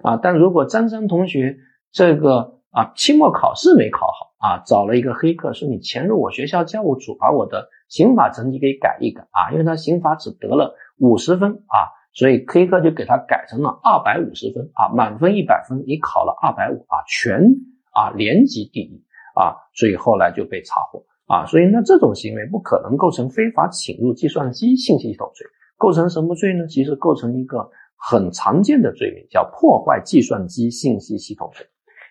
[0.02, 1.56] 啊，但如果张三同学
[1.92, 10.74] 这个啊期末考试没考好啊，找了一个黑客说你潜入我学校教务处，把我的刑法成绩给改一改啊，因为他刑法只得了。
[10.98, 17.42] 五十分啊，所以黑客就给他改成了二百五十分啊，满分一百分，你考了二百五啊，全
[17.90, 19.02] 啊年级第一
[19.34, 25.44] 啊，所以后来就被查获啊，所以那这种行为不可能构成非法侵入计算机信息系统罪，
[25.82, 26.68] 构成什么罪呢？
[26.68, 31.66] 其实构成一个很常见的罪名，叫破坏计算机信息系统罪。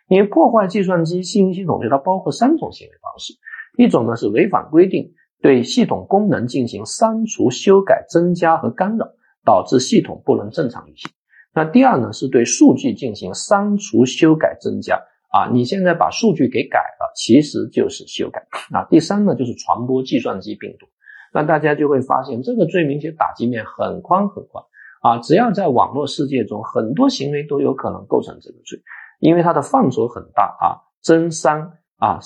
[0.10, 3.34] 因为破坏计算机信息系统罪，它包括三种行为方式，
[3.78, 5.14] 一种呢是违反规定。
[5.42, 9.08] 对系统功能进行删除、修改、增加和干扰，
[9.46, 11.10] 导致系统不能正常运行。
[11.56, 14.98] 那第二呢，是对数据进行删除、修改、增加
[15.32, 18.84] 啊，你现在把数据给改了，其实就是修改啊。
[18.90, 20.86] 第三呢，就是传播计算机病毒。
[21.32, 24.64] 那大家就会发现，这个罪名其实打击面很宽很宽
[25.02, 28.82] 啊，只要在网络世界中，很多行为都有可能构成这个罪，
[29.20, 30.66] 因为它的范畴很大啊，
[31.02, 32.20] 增删啊，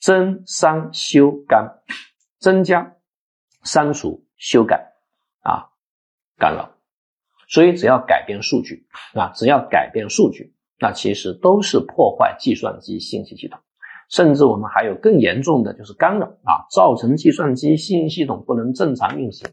[0.00, 1.70] 增删修改，
[2.38, 2.96] 增加、
[3.62, 4.92] 删除、修改
[5.42, 5.68] 啊，
[6.38, 6.70] 干扰。
[7.48, 10.54] 所以只要改变数据啊，只要改变数据。
[10.82, 13.60] 那其实都是破坏计算机信息系统，
[14.10, 19.48] 甚至我们还有更严重的就是干扰啊，造成计算机信息系统不能正常运行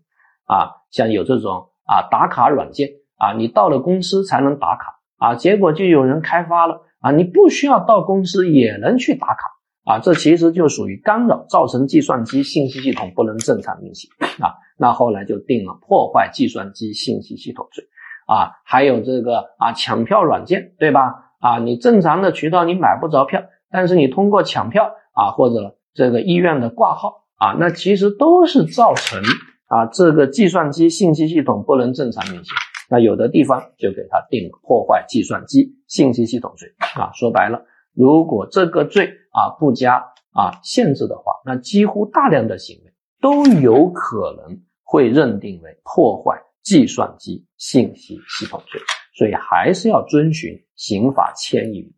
[0.46, 0.72] 啊。
[0.92, 9.44] 像有这种啊打卡软件啊，你到了公司才能打卡啊，结果就有人开发了啊，你不需要到公司也能去打卡
[9.86, 14.56] 啊，这其实就属于干扰，造成计算机信息系统不能正常运行啊。
[14.78, 17.86] 那后来就定了破坏计算机信息系统罪。
[18.28, 21.14] 啊，还有这个啊，抢票软件，对吧？
[21.40, 29.22] 啊，你正常的渠道你买不着票，但是你通过抢票啊，或者这个医院的挂号啊，那其实都是造成
[29.68, 32.56] 啊这个计算机信息系统不能正常运行。
[32.90, 37.12] 那有的地方就给他定破坏计算机信息系统罪啊。
[37.14, 39.98] 说白了，如果这个罪啊不加
[40.34, 46.42] 啊限制的话，那几乎大量的行为都有可能会认定为破坏。
[46.64, 48.82] 计算机信息系统罪，
[49.16, 51.90] 所以还是要遵循刑法迁移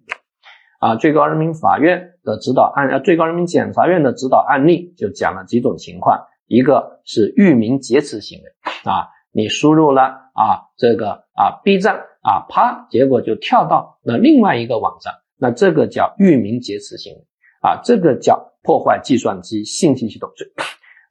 [0.80, 0.96] 啊。
[0.96, 8.46] 最高人民法院的指导案，呃，最高人民检察院的指导案例就讲了几种情况，一个是域名劫持行为
[8.89, 10.02] 啊，你输入了
[10.34, 17.20] 啊这个啊 B 站啊，啪，结果就跳到了另外一个网站，那这个叫域名劫持行为
[17.62, 20.48] 啊，这个叫破坏计算机信息系统罪。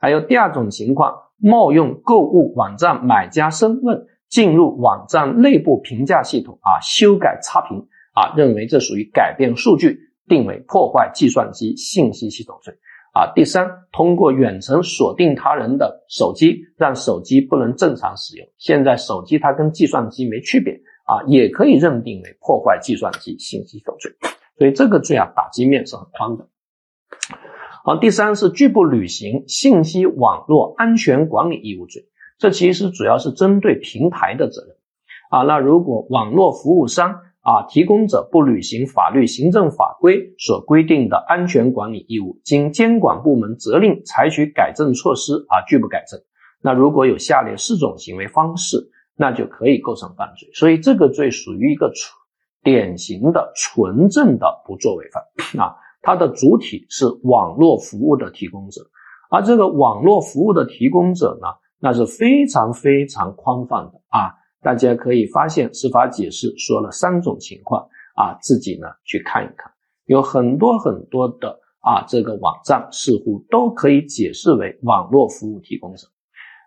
[0.00, 1.14] 还有第二种情况。
[1.40, 7.86] 冒用购物网站买家身份进入网站内部评价系统啊，修改差评
[8.18, 12.74] 啊，认为这属于改变数据，定为破坏计算机信息系统罪
[13.14, 13.30] 啊。
[13.32, 18.48] 第三，通过远程锁定他人的手机，让手机不能正常使用。
[18.58, 24.10] 现在手机它跟计算机没区别啊，也可以认定为破坏计算机信息系统罪。
[24.58, 26.48] 所以这个罪啊，打击面是很宽的。
[27.84, 34.76] 好，第三是拒不履行信息网络安全管理义务罪，这其实主要是针对平台的责任
[35.30, 35.42] 啊。
[35.42, 46.20] 那如果网络服务商啊提供者不履行法律、行政法规所规定的安全管理义务，经监管部门责令采取改正措施啊拒不改正，
[46.62, 50.48] 那如果有下列四种行为方式，那就可以构成犯罪。
[50.52, 52.14] 所以这个罪属于一个纯
[52.62, 55.22] 典型的纯正的不作为犯
[55.64, 55.74] 啊。
[56.00, 58.82] 它的主体是网络服务的提供者，
[59.30, 61.48] 而这个网络服务的提供者呢，
[61.80, 64.30] 那是非常非常宽泛的啊！
[64.62, 69.70] 大家可以发现，司法解释说了三种情况啊，自己呢去看一看，
[70.06, 76.08] 有很多很多的啊，这个网站似乎都可以解释为网络服务提供者，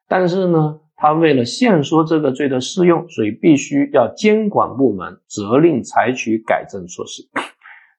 [0.07, 7.23] 但是呢，他为了限缩这个罪的适用，所以必须要监管部门责令采取改正措施。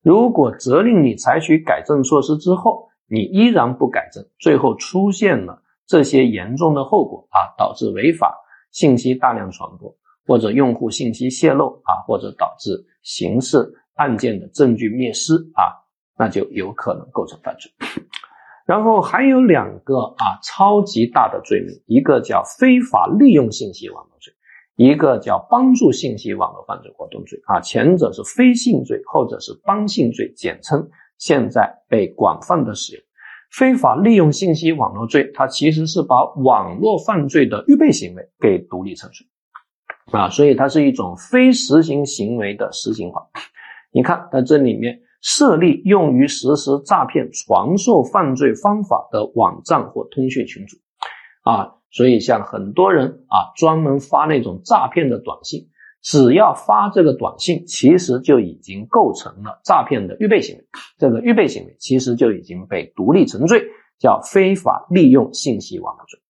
[0.02, 8.35] 如果责令你采取改正措施之后，你依然不改正，最后出现了这些严重的后果啊，导致违法
[8.73, 9.95] 信息大量传播，
[10.27, 15.71] 或者用户信息泄露啊，或者导致刑事案件的证据灭失啊，
[16.19, 17.71] 那就有可能构成犯罪。
[18.65, 24.33] 然后还有两个啊超级大的罪名，一个叫非法利用信息网络罪。
[24.77, 33.05] 一个叫帮助信息网络犯罪活动罪啊，前者是非信罪，后者是帮信罪，简称现在被广泛的使用。
[33.53, 39.27] 非法利用信息网络罪，它其实是把网络犯罪的预备行为给独立成罪
[40.11, 43.23] 啊，所以它是一种非实行行为的实行化。
[43.93, 50.79] 你看，在这里面设立用于实施诈骗、传授犯罪方法的网站或通讯群组
[51.43, 51.74] 啊。
[51.91, 55.68] 所以，像很多人啊，专门发那种诈骗的短信，
[56.03, 60.64] 只要发这个短信，其实就已经构成了诈骗的预备行为。
[60.98, 63.64] 这个预备行为其实就已经被独立成罪，
[63.98, 66.20] 叫非法利用信息网络罪。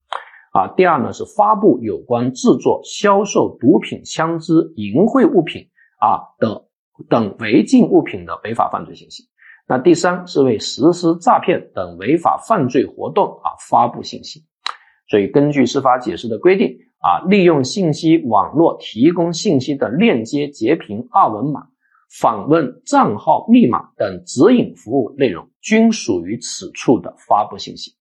[0.53, 5.69] 啊，第二呢是发布有关制作、销售毒品、枪支、淫秽物品
[5.99, 6.67] 啊的
[7.09, 9.31] 等违禁物品的违法犯罪信息。
[9.67, 14.45] 那第三是为实施诈骗等违法犯罪活动啊发布信息。
[15.09, 21.67] 所以，根据司法解释的规定啊，利用信息网络提供信息的链接、截屏、二维码、
[22.21, 27.93] 访问账号、密码等指引服务内容，均属于此处的发布信息。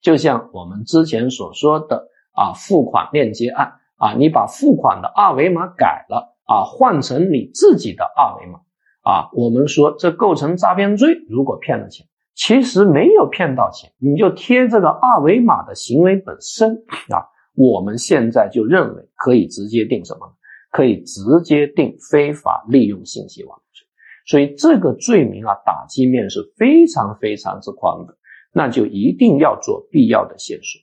[0.00, 8.58] 就像我们之前所说的啊，付款链接案啊，你把付款的二维码改了啊，换成你自己的二维码
[9.02, 11.16] 啊，我们说这构成诈骗罪。
[11.28, 20.36] 如果骗了钱，其实没有骗到钱，你就贴这个二维码的行为本身啊，我们现在就认为可以直接定什么？
[20.70, 23.86] 可以直接定非法利用信息网络罪。
[24.26, 28.16] 所以这个罪名啊，打击面是非常非常之宽的，
[28.52, 30.80] 那就一定要做必要的限缩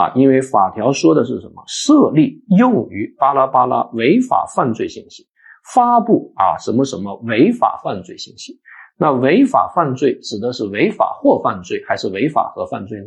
[0.00, 1.64] 啊，因为法条说的是什么？
[1.66, 5.26] 设立用于巴拉巴拉违法犯罪信息。
[5.72, 8.60] 发布啊什么什么违法犯罪信息，
[8.98, 13.06] 那违法犯罪指的是违法或犯罪还是违法和犯罪呢？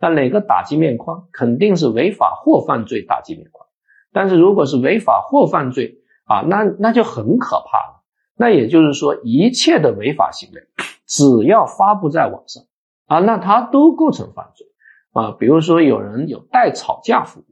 [0.00, 1.16] 那哪个打击面宽？
[1.32, 3.66] 肯定是违法或犯罪打击面宽。
[4.12, 8.02] 但是如果是违法或犯罪啊，那那就很可怕了。
[8.36, 10.60] 那也就是说，一切的违法行为
[11.06, 12.64] 只要发布在网上
[13.06, 14.66] 啊，那它都构成犯罪
[15.12, 15.32] 啊。
[15.38, 17.44] 比如说有人有代吵架服务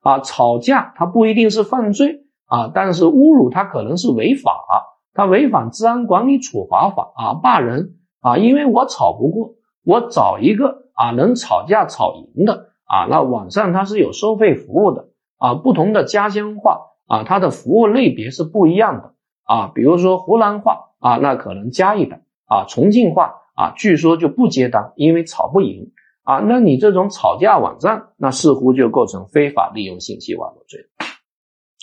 [0.00, 2.26] 啊，吵架它不一定是犯罪。
[2.46, 4.66] 啊，但是侮辱他可能是违法，
[5.14, 25.92] 他违反治安管理处罚法啊，骂人啊，因为我吵不过，我找一个啊能吵架吵赢的啊，那网上它是有收费服务的啊，不同的家乡话啊，它的服务类别是不一样的啊，比如说湖南话啊，那可能加一等啊，重庆话啊，据说就不接单，因为吵不赢
[26.22, 30.80] 啊，那你这种吵架网站，那似乎就构成非法利用信息网络罪。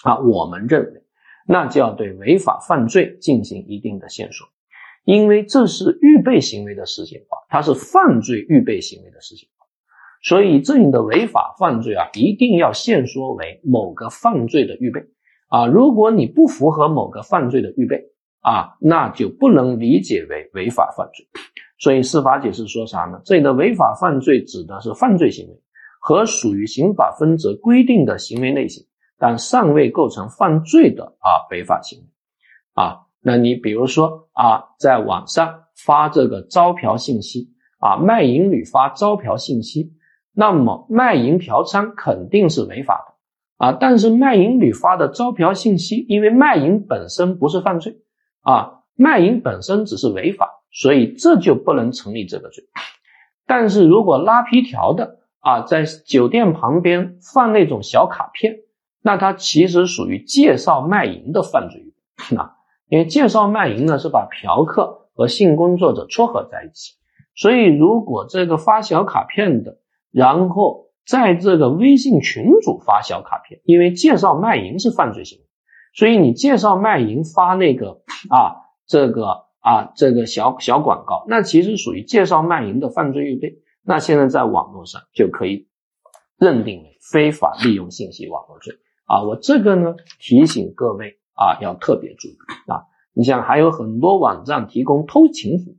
[0.03, 1.03] 啊，我们认为，
[1.47, 4.47] 那就要对违法犯罪进行一定的线索，
[5.08, 9.66] 因为这是预备行为的实行化，它是犯罪预备行为的实行化，
[10.22, 14.99] 所以这里的违法犯罪啊，一定要限缩为某个犯罪的预备
[15.47, 15.66] 啊。
[15.66, 18.03] 如果你不符合某个犯罪的预备
[18.41, 21.26] 啊，那就不能理解为违法犯罪。
[21.80, 23.22] 所以司法解释说啥呢？
[23.24, 25.53] 这里的违法犯罪指的是犯罪行为
[26.01, 28.86] 和属于刑法分则规定的行为类型。
[29.18, 32.05] 但尚未构成犯罪的啊违法行为
[32.74, 39.91] 啊，那你比如说啊，在网上发这个招嫖信息啊，卖淫女发招嫖信息，
[40.34, 43.78] 那么卖淫嫖娼肯定是违法的啊。
[43.78, 47.97] 但是卖淫女发的招嫖信息，因为卖淫本身不是犯罪
[48.43, 52.63] 啊，卖淫本身只是违法，所以这就不能成立这个罪。
[53.45, 58.59] 但是如果拉皮条的啊，在酒店旁边放那种小卡片。
[59.03, 61.93] 那他其实属于介绍卖淫的犯罪
[62.38, 62.57] 啊，
[62.89, 66.93] 因为介绍卖淫呢是把嫖客和性工作者撮合在一起，
[67.35, 69.79] 所以如果这个发小卡片的，
[70.11, 75.45] 然后在这个微信群主发小卡片，因为介绍卖淫是犯罪行为，
[75.93, 85.67] 所以你介绍卖淫发那个啊这个啊这个小小广告，那其实属于介绍卖淫的犯罪预备，那现在在网络上就可以
[86.38, 88.75] 认定为非法利用信息网络罪。
[89.05, 92.83] 啊，我这个呢提醒各位啊，要特别注意啊。
[93.13, 95.77] 你像还有很多网站提供偷情服务，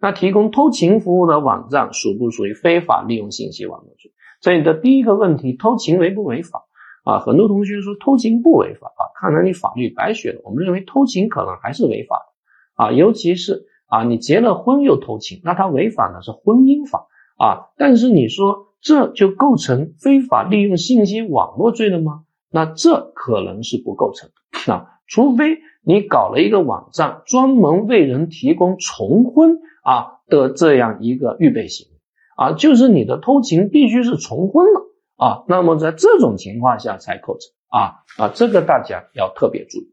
[0.00, 4.12] 那提供偷情服务的网站属不属于非法利用信息网络罪？
[4.40, 6.64] 这里的第一个问题，偷情违不违法？
[7.04, 10.40] 啊，很多同学说偷情不违法啊，看来你法律白学了。
[10.44, 17.06] 我们认为偷情可能还是违法的啊，尤其是啊你结了婚又偷情，那他违反的是婚姻法
[17.38, 17.70] 啊。
[17.76, 22.24] 但是你说这就构成非法利用信息网络罪了吗？
[22.50, 31.98] 那这可能是不构成的啊，除非你搞了一个网站，专门为人提供重婚啊的这样一个预备行为
[32.36, 34.80] 啊，就是你的偷情必须是重婚了
[35.16, 39.92] 啊，那么在这种情况下才构成啊啊，这个大家要特别注意。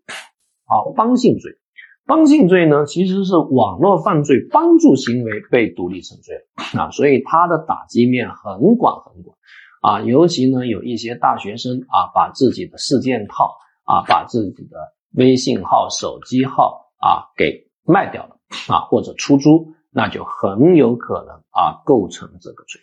[0.65, 1.53] 好，帮信罪，
[2.05, 9.35] 帮信罪呢其实是网络犯罪帮助行为被独立成罪了啊，所以它的打击面很广很广。
[9.81, 14.77] 啊，尤其呢，有一些大学生啊，把自己的四件套啊，把自己的
[15.13, 18.37] 微信号、手机号啊给卖掉了
[18.67, 22.81] 啊，或者出租，那就很有可能啊构成这个罪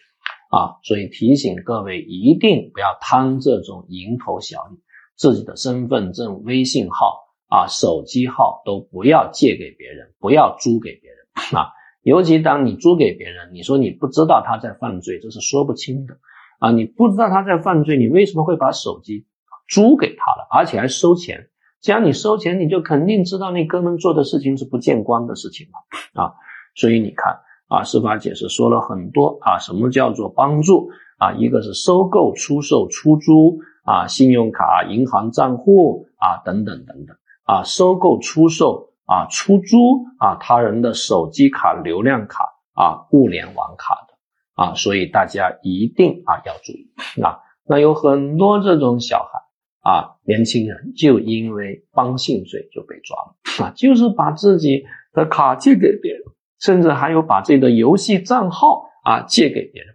[0.51, 0.77] 啊。
[0.83, 4.81] 所以提醒各位，一定不要贪这种蝇头小利，
[5.17, 11.71] 自己的身份证、微信号啊、手机号都不要借给别人，不要租给别人啊。
[12.03, 16.19] 尤其当你租给别人，你说你不知道他在犯罪，这是说不清的。
[16.59, 19.27] 啊，你不知道他在犯罪，你为什么会把手机
[19.69, 21.49] 租给他了，而且还收钱？
[21.85, 26.23] 既然你收钱，你就肯定知道那哥们做的事情是不见光的事情嘛？
[26.23, 26.33] 啊，
[26.75, 31.33] 所以你看啊，司法解释说了很多啊，什么叫做帮助啊？
[31.33, 37.15] 一个是收购、出售、出租啊，信用卡、银行账户啊，等等等等
[37.45, 44.15] 啊，收购、出售啊，出租啊，他人的手机卡、流量卡啊，物联网卡的。
[44.55, 46.89] 啊，所以大家一定啊要注意
[47.23, 47.41] 啊。
[47.67, 49.39] 那有很多这种小孩
[49.85, 56.23] 啊，年轻人就因为帮信罪就被抓了啊，就是把自己的卡借给别人，
[56.59, 59.95] 甚至还有把自己的游戏账号啊借给别人，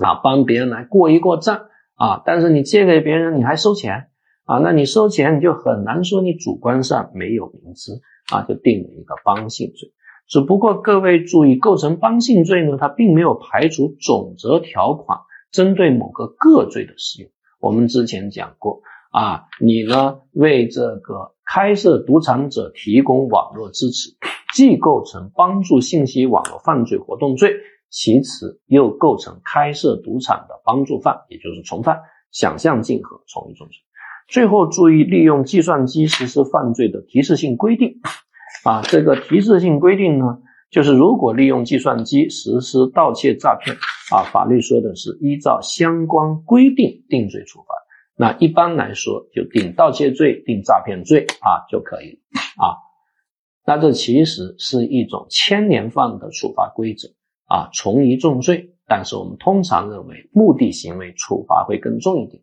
[0.00, 2.22] 啊帮别人来过一过账啊。
[2.26, 4.08] 但是你借给别人，你还收钱
[4.46, 4.58] 啊？
[4.58, 7.92] 那你收钱，你就很难说你主观上没有明知
[8.32, 9.92] 啊，就定了一个帮信罪。
[10.26, 15.20] 只不过各位注意，构成帮信罪呢，它并没有排除总则条款
[15.52, 17.30] 针对某个个罪的适用。
[17.60, 18.82] 我们之前讲过
[19.14, 24.10] 啊，你呢为这个开设赌场者提供网络支持，
[24.52, 27.52] 既构成帮助信息网络犯罪活动罪，
[27.90, 32.00] 其次又构成开设赌场的帮助犯，也就是从犯，
[32.32, 33.76] 想象竞合，从一重罪。
[34.26, 38.00] 最后注意，利用计算机实施犯罪的提示性规定。
[38.64, 40.38] 啊，这个提示性规定呢，
[40.72, 43.76] 就是如果利用计算机实施盗窃诈骗，
[44.12, 47.74] 啊，法律说的是依照相关规定定罪处罚。
[48.16, 52.20] 那一般来说就定盗窃罪、定诈骗罪啊就可以
[52.56, 52.78] 啊。
[53.66, 57.08] 那这其实是一种牵连犯的处罚规则
[57.46, 58.70] 啊，从一重罪。
[58.86, 62.42] 但是我们通常认为目的行为处罚会更重一点。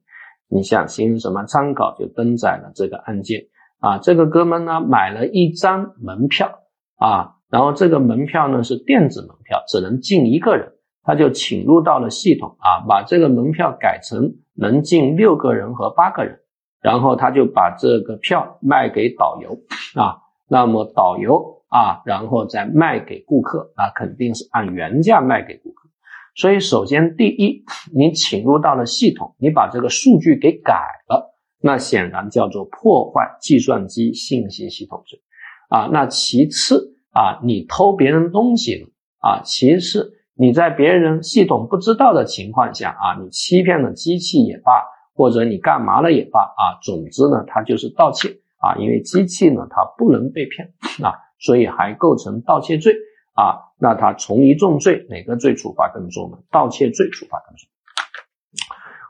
[0.50, 3.46] 你像《新什么参考》就登载了这个案件。
[3.80, 6.60] 啊，这个哥们呢买了一张门票
[6.98, 16.40] 啊，然后这个门票呢是电子门票，只能进一个人，他就请入到了系统啊，把这个门票改成能进六个人和八个人，
[16.82, 19.60] 然后他就把这个票卖给导游
[19.96, 25.90] 啊，那么导游啊，然后再卖给顾客啊，肯定是按原价卖给顾客。
[26.36, 30.74] 所以首先第一，你请入到了系统，你把这个数据给改
[31.08, 31.30] 了。
[31.64, 35.22] 那显然叫做破坏计算机信息系统罪，
[35.70, 38.88] 啊，那其次啊，你偷别人东西了
[39.20, 40.12] 啊，其次
[40.42, 44.72] 你在别人系统不知道的情况下啊，你欺骗了机器也罢，
[45.14, 48.28] 或者你干嘛了也罢啊，总之呢，它就是盗窃
[48.58, 50.74] 啊，因为机器呢它不能被骗
[51.04, 52.92] 啊，所以还构成盗窃罪
[53.36, 56.40] 啊，那它从一重罪，哪个罪处罚更重呢？
[56.50, 57.70] 盗窃罪处罚更重。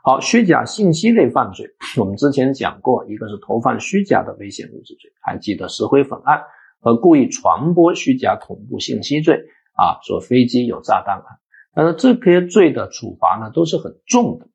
[0.04, 1.66] 好，虚假信息类犯罪，
[1.96, 6.42] 我们之前讲过，一个是投放虚假的危险物质罪，还记得石灰粉案
[6.78, 9.42] 和故意传播虚假恐怖信息罪
[9.74, 11.38] 啊，说飞机有炸弹啊，
[11.74, 14.46] 但是这些罪的处罚呢都是很重的，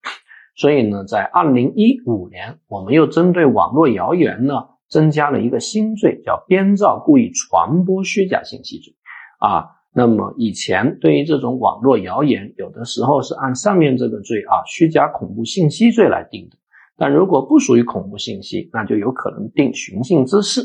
[0.55, 4.53] 所以呢，在二零一五年，我们又针对网络谣言呢
[4.89, 8.93] 增加了一个新罪，叫编造故意传播虚假信息罪
[9.39, 9.71] 啊。
[9.93, 16.57] 那么以前对于这种网络谣言，有的时候是按上面这个罪啊，虚假恐怖信息罪来定的。
[16.99, 20.61] 但如果不属于恐怖信息，那就有可能定寻衅滋事。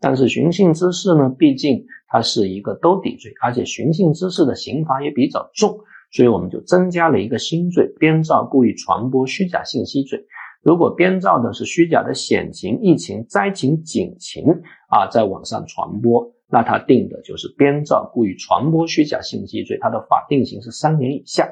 [0.00, 5.78] 但是寻衅滋事呢，毕竟它是一个兜底罪，而且寻衅滋事的刑罚也比较重，
[6.10, 10.24] 所以我们就增加了一个新罪：编造故意传播虚假信息罪。
[10.62, 14.44] 如果编造的是虚假的险情、疫情、灾情、警情
[14.88, 16.32] 啊，在网上传播。
[16.52, 21.48] 那他定的就是编造故意传播虚假信息罪，它的法定刑是三年以下，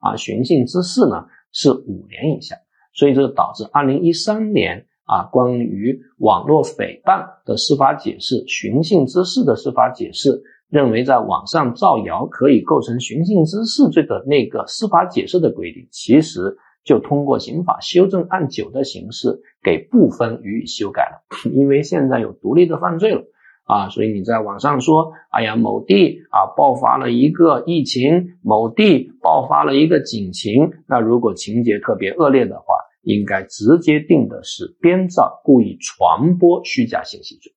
[0.00, 2.56] 啊，寻衅滋事呢是五年以下，
[2.94, 23.22] 所以这导致二零一三年啊关于网络诽谤的司法解释，寻衅滋事的司法解释，认为在网上造谣可以构成寻衅滋事罪的那个司法解释的规定，其实就通过刑法修正案九的形式给部分予以修改了， 因为现在有独立的犯罪了。
[23.68, 32.64] 啊，所以你在网上说，哎呀，某地啊爆发了一个疫情，某地爆发了一个警情，那如果情节特别恶劣的话，
[33.08, 37.50] 应该直接定的是编造故意传播虚假信息罪，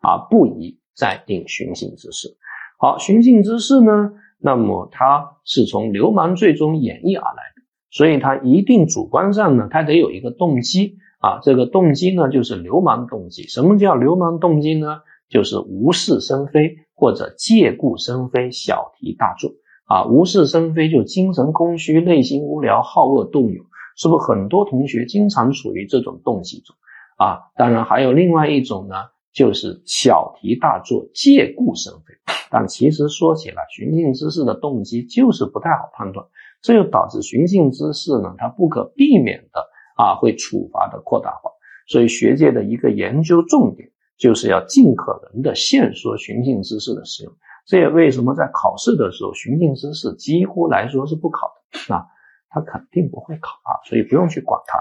[0.00, 2.34] 啊，不宜再定寻衅滋事。
[2.78, 13.42] 好，寻衅滋事呢，那么它是从流氓罪中演绎而来的，所以它一定主观上呢，它得有一个动机啊，这个动机呢就是流氓动机。
[13.42, 15.00] 什么叫流氓动机呢？
[15.28, 19.50] 就是无事生非或者借故生非，小题大做
[19.86, 20.06] 啊！
[20.06, 23.66] 无事生非就精神空虚、内心无聊、好恶动勇，
[23.96, 26.76] 是不是很多同学经常处于这种动机中
[27.16, 27.50] 啊？
[27.56, 28.94] 当然还有另外一种呢，
[29.32, 32.14] 就是小题大做、借故生非。
[32.50, 36.24] 但其实说起来，寻衅滋事的动机就是不太好判断，
[36.62, 39.60] 这就导致寻衅滋事呢，它不可避免的
[39.96, 41.50] 啊会处罚的扩大化。
[41.88, 43.90] 所以学界的一个研究重点。
[44.18, 47.34] 就是要尽可能的限缩寻衅滋事的使用，
[47.66, 52.06] 这也为什么在考试的时候，寻衅滋事几乎来说是不考的啊，
[52.56, 54.78] 他肯定不会考啊，所以不用去管它。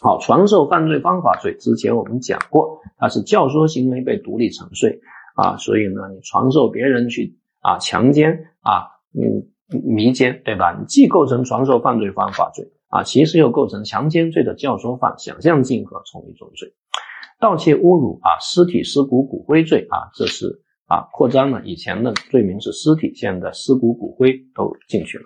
[0.00, 4.98] 好，传授犯罪方法罪，之前我们讲过，它是教唆行为被独立成罪
[5.34, 9.44] 啊，所以呢，你传授别人去啊强奸啊，嗯
[9.84, 10.74] 迷奸，对吧？
[10.80, 16.72] 你既构成传授犯罪方法罪啊，其实又构成强奸罪的教唆犯，想象竞合从一重罪。
[17.38, 25.24] 盗窃、侮辱啊，尸体、尸骨、骨灰罪啊，这是啊，扩张了，以前的罪名是尸体，现在尸骨骨灰都进去了。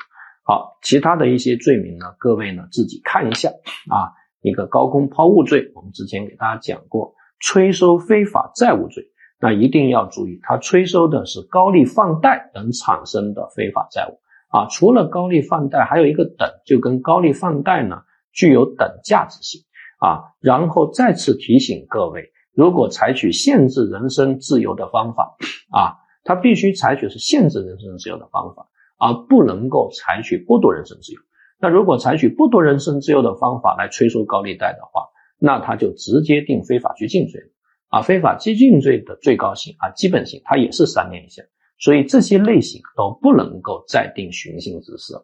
[0.50, 3.50] 好，其他的一些罪名呢，各位呢自己看一下
[3.88, 4.10] 啊。
[4.40, 9.04] 一个高空抛物罪，我们之前给大家讲过，催收非法债务罪，
[9.40, 14.66] 那一定要注意，它催收的是高利放贷等产生的非法债务啊。
[14.66, 19.60] 除了高利放贷，还有一个等，就跟高利放贷呢具有等价值性
[20.00, 20.34] 啊。
[20.40, 22.32] 然后再次提醒各位。
[22.52, 25.36] 如果采取限制人身自由的方法
[25.70, 25.94] 啊，
[26.24, 28.66] 他必须采取是限制人身自由的方法，
[29.00, 31.20] 而不能够采取剥夺人身自由。
[31.58, 37.40] 那如果采取剥夺人身自由的方法来催收高利贷的话，那他就直接定非法拘禁罪
[37.88, 38.02] 啊。
[38.02, 41.42] 非法拘禁罪的最高刑啊，基本刑它也是三年以下，
[41.78, 45.22] 所以这些类型都不能够再定寻衅滋事了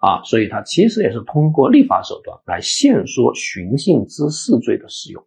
[0.00, 0.22] 啊。
[0.24, 5.22] 所以它其实也是通过立法手段来限缩寻衅滋事罪的适用，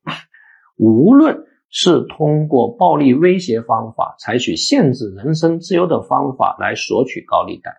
[0.77, 1.45] 无论。
[1.73, 7.71] 是通过暴力威胁方法，采取限制人身自由的方法来索取高利贷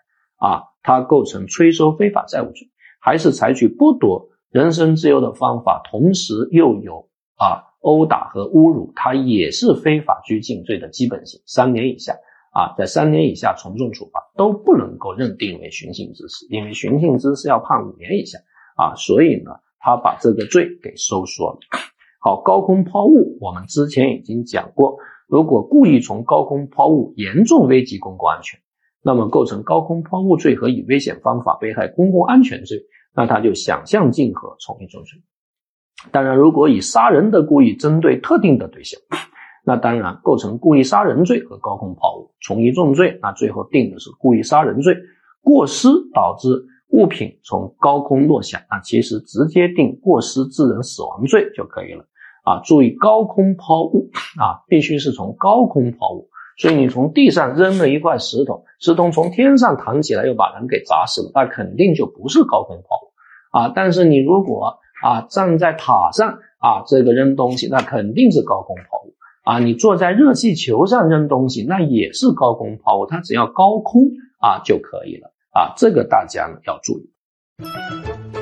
[0.43, 2.67] 啊，它构成催收非法债务罪；
[3.01, 12.15] 还是采取剥夺人身自由的方法，同时又有啊殴打和侮辱，它也是非法拘禁罪的基本刑，三年以下
[12.53, 18.41] 啊，在三年以下从重处罚都不能够认定为寻衅滋事，因为寻衅滋事要判五年以下
[18.77, 21.59] 啊，所以呢，他把这个罪给收缩了。
[22.21, 24.97] 好，高空抛物，我们之前已经讲过，
[25.29, 28.61] 如果故意从高空抛物，严重危及公共安全，
[29.03, 32.79] 那么构成高空抛物罪和以危险方法危害公共安全罪，
[33.15, 35.21] 那他就想象竞合，从一重罪。
[36.11, 39.01] 当然，如果以杀人的故意针对特定的对象，
[39.65, 43.19] 那当然构成故意杀人罪和高空抛物，从一重罪。
[43.23, 44.97] 那最后定的是故意杀人罪，
[45.43, 46.67] 过失导致。
[46.95, 52.05] 物品从高空落下，那其实直接定过失致人死亡罪就可以了
[52.45, 52.61] 啊！
[52.67, 56.29] 注意高空抛物啊，必须是从高空抛物，
[56.59, 63.11] 所以你从地上扔了一块石头，石头从天上弹起来又把人给砸死了，那肯定就不是高空抛物
[63.59, 63.73] 啊！
[63.75, 69.59] 但是你如果啊站在塔上啊这个扔东西，那肯定是高空抛物啊！
[69.59, 75.33] 你坐在热气球上扔东西，那也是高空抛物，它只要高空啊就可以了。
[75.53, 78.42] 啊，这个大家要注意。